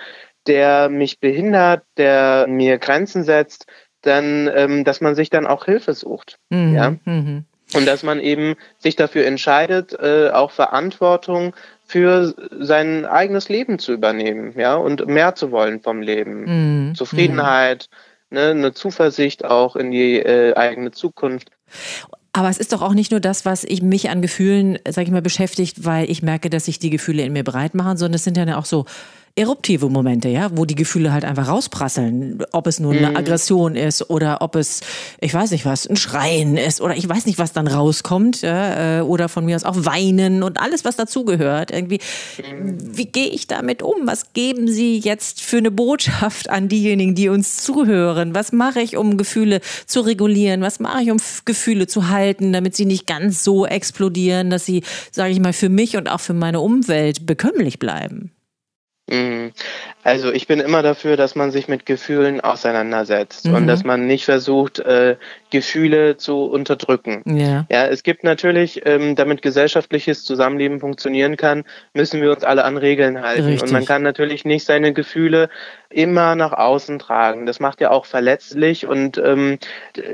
der 0.46 0.88
mich 0.88 1.20
behindert, 1.20 1.82
der 1.96 2.46
mir 2.48 2.78
Grenzen 2.78 3.24
setzt, 3.24 3.66
dann, 4.02 4.50
ähm, 4.54 4.84
dass 4.84 5.00
man 5.00 5.14
sich 5.14 5.30
dann 5.30 5.46
auch 5.46 5.64
Hilfe 5.64 5.94
sucht. 5.94 6.38
Mhm. 6.50 6.74
Ja? 6.74 6.94
Mhm. 7.04 7.44
Und 7.74 7.86
dass 7.86 8.02
man 8.02 8.20
eben 8.20 8.54
sich 8.78 8.94
dafür 8.94 9.26
entscheidet, 9.26 9.92
äh, 9.98 10.30
auch 10.30 10.52
Verantwortung 10.52 11.54
für 11.84 12.34
sein 12.60 13.04
eigenes 13.04 13.48
Leben 13.48 13.78
zu 13.78 13.92
übernehmen, 13.92 14.54
ja, 14.56 14.74
und 14.76 15.06
mehr 15.06 15.34
zu 15.34 15.50
wollen 15.50 15.80
vom 15.80 16.00
Leben. 16.00 16.88
Mhm. 16.88 16.94
Zufriedenheit, 16.94 17.88
ne, 18.30 18.50
eine 18.50 18.72
Zuversicht 18.72 19.44
auch 19.44 19.76
in 19.76 19.90
die 19.90 20.18
äh, 20.18 20.54
eigene 20.54 20.90
Zukunft. 20.90 21.50
Aber 22.32 22.50
es 22.50 22.58
ist 22.58 22.72
doch 22.72 22.82
auch 22.82 22.92
nicht 22.92 23.12
nur 23.12 23.20
das, 23.20 23.44
was 23.44 23.64
ich 23.64 23.82
mich 23.82 24.10
an 24.10 24.20
Gefühlen, 24.20 24.78
sag 24.88 25.04
ich 25.04 25.10
mal, 25.10 25.22
beschäftigt, 25.22 25.84
weil 25.84 26.10
ich 26.10 26.22
merke, 26.22 26.50
dass 26.50 26.66
sich 26.66 26.78
die 26.78 26.90
Gefühle 26.90 27.22
in 27.22 27.32
mir 27.32 27.44
breit 27.44 27.74
machen, 27.74 27.96
sondern 27.96 28.16
es 28.16 28.24
sind 28.24 28.36
ja 28.36 28.58
auch 28.58 28.66
so 28.66 28.84
eruptive 29.38 29.90
Momente, 29.90 30.30
ja, 30.30 30.48
wo 30.54 30.64
die 30.64 30.74
Gefühle 30.74 31.12
halt 31.12 31.26
einfach 31.26 31.48
rausprasseln. 31.48 32.42
Ob 32.52 32.66
es 32.66 32.80
nun 32.80 32.96
eine 32.96 33.10
mhm. 33.10 33.16
Aggression 33.16 33.76
ist 33.76 34.08
oder 34.08 34.40
ob 34.40 34.56
es, 34.56 34.80
ich 35.20 35.32
weiß 35.32 35.50
nicht 35.50 35.66
was, 35.66 35.86
ein 35.86 35.96
Schreien 35.96 36.56
ist 36.56 36.80
oder 36.80 36.96
ich 36.96 37.06
weiß 37.06 37.26
nicht, 37.26 37.38
was 37.38 37.52
dann 37.52 37.68
rauskommt, 37.68 38.40
ja, 38.40 38.98
äh, 38.98 39.00
oder 39.02 39.28
von 39.28 39.44
mir 39.44 39.54
aus 39.54 39.64
auch 39.64 39.76
Weinen 39.76 40.42
und 40.42 40.58
alles, 40.58 40.86
was 40.86 40.96
dazugehört. 40.96 41.70
Irgendwie, 41.70 41.98
wie 42.64 43.04
gehe 43.04 43.28
ich 43.28 43.46
damit 43.46 43.82
um? 43.82 44.06
Was 44.06 44.32
geben 44.32 44.68
Sie 44.68 44.98
jetzt 44.98 45.42
für 45.42 45.58
eine 45.58 45.70
Botschaft 45.70 46.48
an 46.48 46.68
diejenigen, 46.68 47.14
die 47.14 47.28
uns 47.28 47.58
zuhören? 47.58 48.34
Was 48.34 48.52
mache 48.52 48.80
ich, 48.80 48.96
um 48.96 49.18
Gefühle 49.18 49.60
zu 49.84 50.00
regulieren? 50.00 50.62
Was 50.62 50.80
mache 50.80 51.02
ich, 51.02 51.10
um 51.10 51.18
Gefühle 51.44 51.86
zu 51.86 52.08
halten, 52.08 52.54
damit 52.54 52.74
sie 52.74 52.86
nicht 52.86 53.06
ganz 53.06 53.44
so 53.44 53.66
explodieren, 53.66 54.48
dass 54.48 54.64
sie, 54.64 54.82
sage 55.12 55.32
ich 55.32 55.40
mal, 55.40 55.52
für 55.52 55.68
mich 55.68 55.98
und 55.98 56.08
auch 56.08 56.20
für 56.20 56.34
meine 56.34 56.60
Umwelt 56.60 57.26
bekömmlich 57.26 57.78
bleiben? 57.78 58.30
Mhm. 59.08 59.52
Also 60.02 60.32
ich 60.32 60.46
bin 60.46 60.60
immer 60.60 60.82
dafür, 60.82 61.16
dass 61.16 61.34
man 61.34 61.50
sich 61.50 61.68
mit 61.68 61.86
Gefühlen 61.86 62.40
auseinandersetzt 62.40 63.46
mhm. 63.46 63.54
und 63.54 63.66
dass 63.66 63.84
man 63.84 64.06
nicht 64.06 64.24
versucht, 64.24 64.80
äh, 64.80 65.16
Gefühle 65.50 66.16
zu 66.16 66.44
unterdrücken. 66.44 67.22
Ja, 67.24 67.66
ja 67.70 67.86
es 67.86 68.02
gibt 68.02 68.24
natürlich, 68.24 68.82
ähm, 68.84 69.14
damit 69.14 69.42
gesellschaftliches 69.42 70.24
Zusammenleben 70.24 70.80
funktionieren 70.80 71.36
kann, 71.36 71.64
müssen 71.94 72.20
wir 72.20 72.32
uns 72.32 72.42
alle 72.42 72.64
an 72.64 72.76
Regeln 72.76 73.22
halten. 73.22 73.46
Richtig. 73.46 73.62
Und 73.62 73.72
man 73.72 73.84
kann 73.84 74.02
natürlich 74.02 74.44
nicht 74.44 74.64
seine 74.64 74.92
Gefühle 74.92 75.50
immer 75.88 76.34
nach 76.34 76.52
außen 76.52 76.98
tragen. 76.98 77.46
Das 77.46 77.60
macht 77.60 77.80
ja 77.80 77.90
auch 77.90 78.06
verletzlich 78.06 78.86
und 78.86 79.18
ähm, 79.18 79.58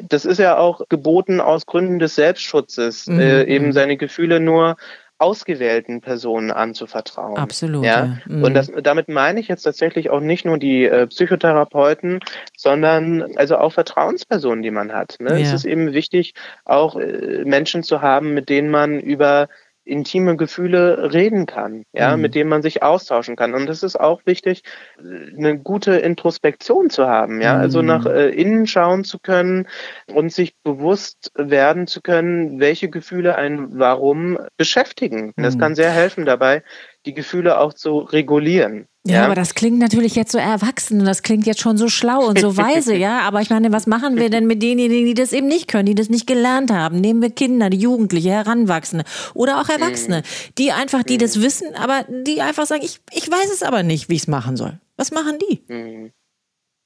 das 0.08 0.26
ist 0.26 0.38
ja 0.38 0.58
auch 0.58 0.82
geboten 0.88 1.40
aus 1.40 1.64
Gründen 1.64 1.98
des 1.98 2.14
Selbstschutzes, 2.14 3.06
mhm. 3.06 3.20
äh, 3.20 3.44
eben 3.44 3.72
seine 3.72 3.96
Gefühle 3.96 4.38
nur 4.38 4.76
ausgewählten 5.22 6.00
Personen 6.00 6.50
anzuvertrauen. 6.50 7.36
Absolut. 7.36 7.84
Ja. 7.84 7.90
ja. 8.04 8.18
Mhm. 8.26 8.42
Und 8.42 8.54
das, 8.54 8.72
damit 8.82 9.08
meine 9.08 9.38
ich 9.38 9.46
jetzt 9.46 9.62
tatsächlich 9.62 10.10
auch 10.10 10.20
nicht 10.20 10.44
nur 10.44 10.58
die 10.58 10.84
äh, 10.84 11.06
Psychotherapeuten, 11.06 12.18
sondern 12.56 13.36
also 13.36 13.56
auch 13.56 13.72
Vertrauenspersonen, 13.72 14.62
die 14.62 14.72
man 14.72 14.92
hat. 14.92 15.18
Ne? 15.20 15.30
Ja. 15.30 15.36
Es 15.38 15.52
ist 15.52 15.64
eben 15.64 15.92
wichtig, 15.92 16.34
auch 16.64 16.96
äh, 16.96 17.44
Menschen 17.44 17.84
zu 17.84 18.02
haben, 18.02 18.34
mit 18.34 18.48
denen 18.48 18.68
man 18.68 18.98
über 18.98 19.48
intime 19.84 20.36
Gefühle 20.36 21.12
reden 21.12 21.46
kann, 21.46 21.84
ja, 21.92 22.16
mhm. 22.16 22.22
mit 22.22 22.34
denen 22.34 22.48
man 22.48 22.62
sich 22.62 22.82
austauschen 22.82 23.36
kann. 23.36 23.54
Und 23.54 23.68
es 23.68 23.82
ist 23.82 23.98
auch 23.98 24.22
wichtig, 24.26 24.62
eine 24.98 25.58
gute 25.58 25.96
Introspektion 25.96 26.90
zu 26.90 27.06
haben, 27.06 27.40
ja, 27.40 27.56
also 27.56 27.82
mhm. 27.82 27.90
also 27.90 28.08
nach 28.08 28.14
äh, 28.14 28.28
innen 28.30 28.66
schauen 28.66 29.04
zu 29.04 29.18
können 29.18 29.66
und 30.12 30.32
sich 30.32 30.54
bewusst 30.62 31.32
werden 31.34 31.86
zu 31.86 32.00
können, 32.00 32.60
welche 32.60 32.88
Gefühle 32.88 33.34
einen 33.36 33.78
warum 33.78 34.38
beschäftigen. 34.56 35.32
Mhm. 35.36 35.42
Das 35.42 35.58
kann 35.58 35.74
sehr 35.74 35.90
helfen 35.90 36.24
dabei, 36.24 36.62
die 37.06 37.14
Gefühle 37.14 37.58
auch 37.58 37.72
zu 37.74 37.98
regulieren. 37.98 38.86
Ja, 39.04 39.14
ja, 39.14 39.24
aber 39.24 39.34
das 39.34 39.54
klingt 39.56 39.80
natürlich 39.80 40.14
jetzt 40.14 40.30
so 40.30 40.38
erwachsen 40.38 41.00
und 41.00 41.06
das 41.06 41.24
klingt 41.24 41.44
jetzt 41.44 41.60
schon 41.60 41.76
so 41.76 41.88
schlau 41.88 42.24
und 42.24 42.38
so 42.38 42.56
weise, 42.56 42.94
ja. 42.94 43.20
Aber 43.20 43.40
ich 43.40 43.50
meine, 43.50 43.72
was 43.72 43.88
machen 43.88 44.16
wir 44.16 44.30
denn 44.30 44.46
mit 44.46 44.62
denjenigen, 44.62 45.06
die 45.06 45.14
das 45.14 45.32
eben 45.32 45.48
nicht 45.48 45.66
können, 45.66 45.86
die 45.86 45.96
das 45.96 46.08
nicht 46.08 46.28
gelernt 46.28 46.70
haben? 46.70 47.00
Nehmen 47.00 47.20
wir 47.20 47.30
Kinder, 47.30 47.68
die 47.68 47.78
Jugendliche, 47.78 48.30
Heranwachsende 48.30 49.04
oder 49.34 49.60
auch 49.60 49.68
Erwachsene, 49.68 50.18
mhm. 50.18 50.54
die 50.58 50.70
einfach, 50.70 51.02
die 51.02 51.18
das 51.18 51.36
mhm. 51.36 51.42
wissen, 51.42 51.74
aber 51.74 52.04
die 52.08 52.40
einfach 52.40 52.66
sagen, 52.66 52.82
ich, 52.84 53.00
ich 53.10 53.28
weiß 53.28 53.52
es 53.52 53.64
aber 53.64 53.82
nicht, 53.82 54.08
wie 54.08 54.14
ich 54.14 54.22
es 54.22 54.28
machen 54.28 54.56
soll. 54.56 54.78
Was 54.96 55.10
machen 55.10 55.38
die? 55.50 56.12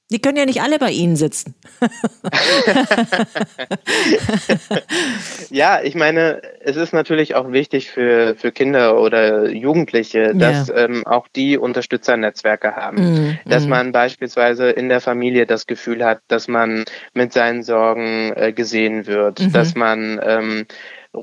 Die 0.09 0.19
können 0.19 0.37
ja 0.37 0.45
nicht 0.45 0.61
alle 0.61 0.79
bei 0.79 0.91
Ihnen 0.91 1.17
sitzen. 1.17 1.53
ja, 5.49 5.81
ich 5.83 5.95
meine, 5.95 6.41
es 6.61 6.77
ist 6.77 6.93
natürlich 6.93 7.35
auch 7.35 7.51
wichtig 7.51 7.91
für, 7.91 8.35
für 8.35 8.53
Kinder 8.53 9.01
oder 9.01 9.49
Jugendliche, 9.49 10.33
dass 10.33 10.69
ja. 10.69 10.77
ähm, 10.77 11.05
auch 11.05 11.27
die 11.27 11.57
Unterstützernetzwerke 11.57 12.77
haben. 12.77 12.97
Mm, 12.97 13.39
dass 13.49 13.65
mm. 13.65 13.69
man 13.69 13.91
beispielsweise 13.91 14.69
in 14.69 14.87
der 14.87 15.01
Familie 15.01 15.45
das 15.45 15.67
Gefühl 15.67 16.05
hat, 16.05 16.21
dass 16.29 16.47
man 16.47 16.85
mit 17.13 17.33
seinen 17.33 17.63
Sorgen 17.63 18.31
äh, 18.33 18.53
gesehen 18.53 19.07
wird, 19.07 19.41
mhm. 19.41 19.51
dass 19.51 19.75
man 19.75 20.21
ähm, 20.23 20.67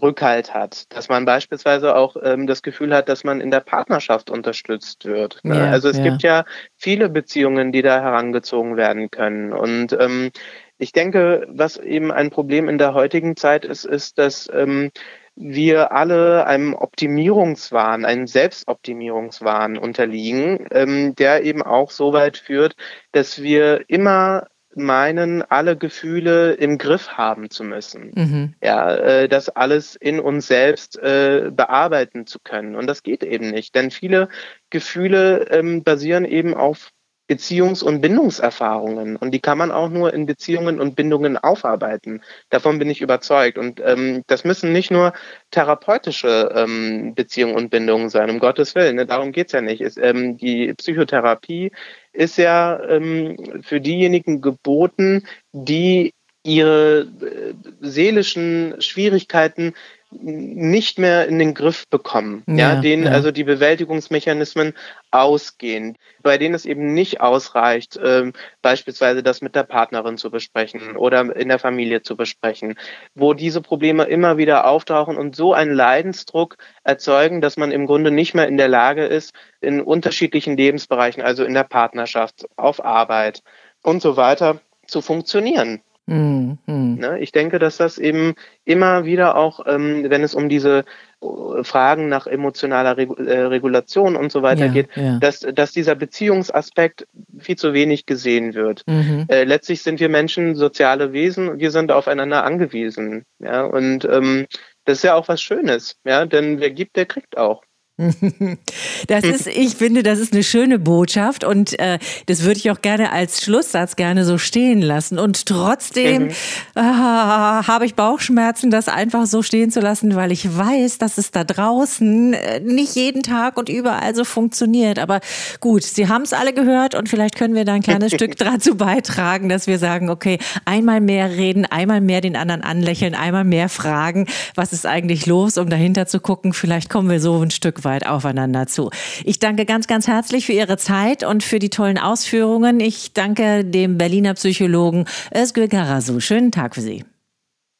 Rückhalt 0.02 0.54
hat, 0.54 0.92
dass 0.94 1.08
man 1.08 1.24
beispielsweise 1.24 1.96
auch 1.96 2.16
ähm, 2.22 2.46
das 2.46 2.62
Gefühl 2.62 2.94
hat, 2.94 3.08
dass 3.08 3.24
man 3.24 3.40
in 3.40 3.50
der 3.50 3.60
Partnerschaft 3.60 4.30
unterstützt 4.30 5.04
wird. 5.04 5.40
Ne? 5.42 5.56
Ja, 5.56 5.70
also 5.70 5.88
es 5.88 5.98
ja. 5.98 6.04
gibt 6.04 6.22
ja 6.22 6.44
viele 6.76 7.08
Beziehungen, 7.08 7.72
die 7.72 7.82
da 7.82 8.00
herangezogen 8.00 8.76
werden 8.76 9.10
können. 9.10 9.52
Und 9.52 9.92
ähm, 9.92 10.30
ich 10.78 10.92
denke, 10.92 11.46
was 11.48 11.76
eben 11.76 12.10
ein 12.10 12.30
Problem 12.30 12.68
in 12.68 12.78
der 12.78 12.94
heutigen 12.94 13.36
Zeit 13.36 13.64
ist, 13.64 13.84
ist, 13.84 14.18
dass 14.18 14.50
ähm, 14.52 14.90
wir 15.36 15.92
alle 15.92 16.46
einem 16.46 16.74
Optimierungswahn, 16.74 18.04
einem 18.04 18.26
Selbstoptimierungswahn 18.26 19.78
unterliegen, 19.78 20.66
ähm, 20.70 21.14
der 21.16 21.42
eben 21.42 21.62
auch 21.62 21.90
so 21.90 22.12
weit 22.12 22.36
führt, 22.36 22.76
dass 23.12 23.42
wir 23.42 23.84
immer 23.88 24.46
meinen, 24.76 25.42
alle 25.42 25.76
Gefühle 25.76 26.52
im 26.54 26.78
Griff 26.78 27.08
haben 27.08 27.50
zu 27.50 27.64
müssen. 27.64 28.12
Mhm. 28.14 28.54
Ja, 28.62 28.94
äh, 28.94 29.28
das 29.28 29.48
alles 29.48 29.96
in 29.96 30.20
uns 30.20 30.46
selbst 30.46 30.98
äh, 30.98 31.50
bearbeiten 31.52 32.26
zu 32.26 32.38
können. 32.38 32.76
Und 32.76 32.86
das 32.86 33.02
geht 33.02 33.22
eben 33.22 33.50
nicht, 33.50 33.74
denn 33.74 33.90
viele 33.90 34.28
Gefühle 34.70 35.46
ähm, 35.50 35.82
basieren 35.82 36.24
eben 36.24 36.54
auf 36.54 36.93
Beziehungs- 37.28 37.82
und 37.82 38.00
Bindungserfahrungen. 38.00 39.16
Und 39.16 39.30
die 39.30 39.40
kann 39.40 39.56
man 39.56 39.72
auch 39.72 39.88
nur 39.88 40.12
in 40.12 40.26
Beziehungen 40.26 40.80
und 40.80 40.94
Bindungen 40.94 41.38
aufarbeiten. 41.38 42.22
Davon 42.50 42.78
bin 42.78 42.90
ich 42.90 43.00
überzeugt. 43.00 43.56
Und 43.56 43.80
ähm, 43.84 44.22
das 44.26 44.44
müssen 44.44 44.72
nicht 44.72 44.90
nur 44.90 45.14
therapeutische 45.50 46.52
ähm, 46.54 47.14
Beziehungen 47.14 47.56
und 47.56 47.70
Bindungen 47.70 48.10
sein, 48.10 48.28
um 48.28 48.38
Gottes 48.40 48.74
Willen. 48.74 48.96
Ne? 48.96 49.06
Darum 49.06 49.32
geht's 49.32 49.52
ja 49.52 49.62
nicht. 49.62 49.80
Ist, 49.80 49.98
ähm, 49.98 50.36
die 50.36 50.74
Psychotherapie 50.74 51.72
ist 52.12 52.36
ja 52.36 52.78
ähm, 52.88 53.36
für 53.62 53.80
diejenigen 53.80 54.42
geboten, 54.42 55.26
die 55.52 56.12
ihre 56.44 57.08
äh, 57.22 57.54
seelischen 57.80 58.80
Schwierigkeiten 58.80 59.72
nicht 60.22 60.98
mehr 60.98 61.26
in 61.26 61.38
den 61.38 61.54
Griff 61.54 61.88
bekommen, 61.88 62.42
ja, 62.46 62.74
ja 62.74 62.80
denen 62.80 63.04
ja. 63.04 63.12
also 63.12 63.30
die 63.30 63.44
Bewältigungsmechanismen 63.44 64.74
ausgehen, 65.10 65.96
bei 66.22 66.38
denen 66.38 66.54
es 66.54 66.64
eben 66.64 66.94
nicht 66.94 67.20
ausreicht, 67.20 67.98
ähm, 68.02 68.32
beispielsweise 68.62 69.22
das 69.22 69.42
mit 69.42 69.54
der 69.54 69.64
Partnerin 69.64 70.16
zu 70.18 70.30
besprechen 70.30 70.96
oder 70.96 71.34
in 71.36 71.48
der 71.48 71.58
Familie 71.58 72.02
zu 72.02 72.16
besprechen, 72.16 72.74
wo 73.14 73.34
diese 73.34 73.60
Probleme 73.60 74.04
immer 74.04 74.36
wieder 74.36 74.66
auftauchen 74.66 75.16
und 75.16 75.36
so 75.36 75.52
einen 75.52 75.72
Leidensdruck 75.72 76.56
erzeugen, 76.82 77.40
dass 77.40 77.56
man 77.56 77.72
im 77.72 77.86
Grunde 77.86 78.10
nicht 78.10 78.34
mehr 78.34 78.48
in 78.48 78.56
der 78.56 78.68
Lage 78.68 79.04
ist, 79.04 79.34
in 79.60 79.80
unterschiedlichen 79.80 80.56
Lebensbereichen, 80.56 81.22
also 81.22 81.44
in 81.44 81.54
der 81.54 81.64
Partnerschaft, 81.64 82.46
auf 82.56 82.84
Arbeit 82.84 83.42
und 83.82 84.02
so 84.02 84.16
weiter, 84.16 84.60
zu 84.86 85.00
funktionieren. 85.00 85.80
Mhm. 86.06 86.58
Ne, 86.66 87.18
ich 87.20 87.32
denke, 87.32 87.58
dass 87.58 87.78
das 87.78 87.96
eben 87.96 88.34
immer 88.64 89.06
wieder 89.06 89.36
auch, 89.36 89.60
ähm, 89.66 90.04
wenn 90.08 90.22
es 90.22 90.34
um 90.34 90.48
diese 90.50 90.84
äh, 91.22 91.64
Fragen 91.64 92.08
nach 92.08 92.26
emotionaler 92.26 92.98
äh, 92.98 93.40
Regulation 93.40 94.14
und 94.14 94.30
so 94.30 94.42
weiter 94.42 94.66
ja, 94.66 94.72
geht, 94.72 94.88
ja. 94.94 95.18
Dass, 95.18 95.40
dass 95.40 95.72
dieser 95.72 95.94
Beziehungsaspekt 95.94 97.06
viel 97.38 97.56
zu 97.56 97.72
wenig 97.72 98.04
gesehen 98.04 98.54
wird. 98.54 98.82
Mhm. 98.86 99.24
Äh, 99.28 99.44
letztlich 99.44 99.82
sind 99.82 99.98
wir 99.98 100.10
Menschen 100.10 100.56
soziale 100.56 101.12
Wesen, 101.12 101.58
wir 101.58 101.70
sind 101.70 101.90
aufeinander 101.90 102.44
angewiesen. 102.44 103.24
Ja, 103.38 103.62
und 103.62 104.04
ähm, 104.04 104.46
das 104.84 104.98
ist 104.98 105.04
ja 105.04 105.14
auch 105.14 105.28
was 105.28 105.40
Schönes, 105.40 105.96
ja, 106.04 106.26
denn 106.26 106.60
wer 106.60 106.70
gibt, 106.70 106.96
der 106.96 107.06
kriegt 107.06 107.38
auch. 107.38 107.62
Das 109.06 109.24
ist, 109.24 109.46
ich 109.46 109.76
finde, 109.76 110.02
das 110.02 110.18
ist 110.18 110.32
eine 110.32 110.42
schöne 110.42 110.78
Botschaft 110.78 111.44
und 111.44 111.78
äh, 111.78 111.98
das 112.26 112.42
würde 112.42 112.58
ich 112.58 112.70
auch 112.70 112.80
gerne 112.80 113.12
als 113.12 113.42
Schlusssatz 113.42 113.96
gerne 113.96 114.24
so 114.24 114.38
stehen 114.38 114.80
lassen. 114.80 115.18
Und 115.18 115.46
trotzdem 115.46 116.24
mhm. 116.24 116.30
äh, 116.74 116.80
habe 116.80 117.84
ich 117.84 117.94
Bauchschmerzen, 117.94 118.70
das 118.70 118.88
einfach 118.88 119.26
so 119.26 119.42
stehen 119.42 119.70
zu 119.70 119.80
lassen, 119.80 120.16
weil 120.16 120.32
ich 120.32 120.56
weiß, 120.56 120.98
dass 120.98 121.18
es 121.18 121.30
da 121.30 121.44
draußen 121.44 122.34
äh, 122.34 122.60
nicht 122.60 122.96
jeden 122.96 123.22
Tag 123.22 123.58
und 123.58 123.68
überall 123.68 124.14
so 124.14 124.24
funktioniert. 124.24 124.98
Aber 124.98 125.20
gut, 125.60 125.82
Sie 125.82 126.08
haben 126.08 126.22
es 126.22 126.32
alle 126.32 126.52
gehört 126.52 126.94
und 126.94 127.08
vielleicht 127.08 127.36
können 127.36 127.54
wir 127.54 127.64
da 127.64 127.74
ein 127.74 127.82
kleines 127.82 128.12
Stück 128.14 128.36
dazu 128.36 128.76
beitragen, 128.76 129.48
dass 129.48 129.66
wir 129.66 129.78
sagen, 129.78 130.08
okay, 130.08 130.38
einmal 130.64 131.00
mehr 131.00 131.30
reden, 131.30 131.66
einmal 131.66 132.00
mehr 132.00 132.22
den 132.22 132.36
anderen 132.36 132.62
anlächeln, 132.62 133.14
einmal 133.14 133.44
mehr 133.44 133.68
fragen, 133.68 134.26
was 134.54 134.72
ist 134.72 134.86
eigentlich 134.86 135.26
los, 135.26 135.58
um 135.58 135.68
dahinter 135.68 136.06
zu 136.06 136.20
gucken. 136.20 136.54
Vielleicht 136.54 136.88
kommen 136.88 137.10
wir 137.10 137.20
so 137.20 137.40
ein 137.40 137.50
Stück 137.50 137.83
weit 137.84 138.06
aufeinander 138.06 138.66
zu. 138.66 138.90
Ich 139.24 139.38
danke 139.38 139.64
ganz, 139.64 139.86
ganz 139.86 140.06
herzlich 140.08 140.46
für 140.46 140.52
Ihre 140.52 140.76
Zeit 140.76 141.24
und 141.24 141.42
für 141.42 141.58
die 141.58 141.70
tollen 141.70 141.98
Ausführungen. 141.98 142.80
Ich 142.80 143.12
danke 143.12 143.64
dem 143.64 143.98
Berliner 143.98 144.34
Psychologen 144.34 145.06
Özgür 145.34 145.68
Garasu. 145.68 146.20
Schönen 146.20 146.52
Tag 146.52 146.74
für 146.74 146.80
Sie. 146.80 147.04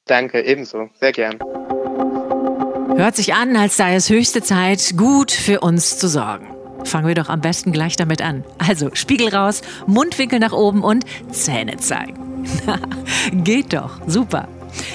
Danke, 0.06 0.44
ebenso. 0.44 0.88
Sehr 1.00 1.12
gern. 1.12 1.38
Hört 2.96 3.16
sich 3.16 3.34
an, 3.34 3.56
als 3.56 3.76
sei 3.76 3.96
es 3.96 4.08
höchste 4.08 4.42
Zeit, 4.42 4.94
gut 4.96 5.32
für 5.32 5.60
uns 5.60 5.98
zu 5.98 6.08
sorgen. 6.08 6.54
Fangen 6.84 7.08
wir 7.08 7.14
doch 7.14 7.28
am 7.28 7.40
besten 7.40 7.72
gleich 7.72 7.96
damit 7.96 8.22
an. 8.22 8.44
Also 8.58 8.90
Spiegel 8.94 9.28
raus, 9.28 9.62
Mundwinkel 9.86 10.38
nach 10.38 10.52
oben 10.52 10.84
und 10.84 11.04
Zähne 11.32 11.78
zeigen. 11.78 12.44
Geht 13.44 13.72
doch, 13.72 14.00
super. 14.06 14.48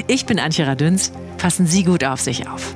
Ich 0.08 0.26
bin 0.26 0.40
Antje 0.40 0.68
Radüns. 0.68 1.12
Passen 1.38 1.68
Sie 1.68 1.84
gut 1.84 2.04
auf 2.04 2.20
sich 2.20 2.48
auf. 2.48 2.76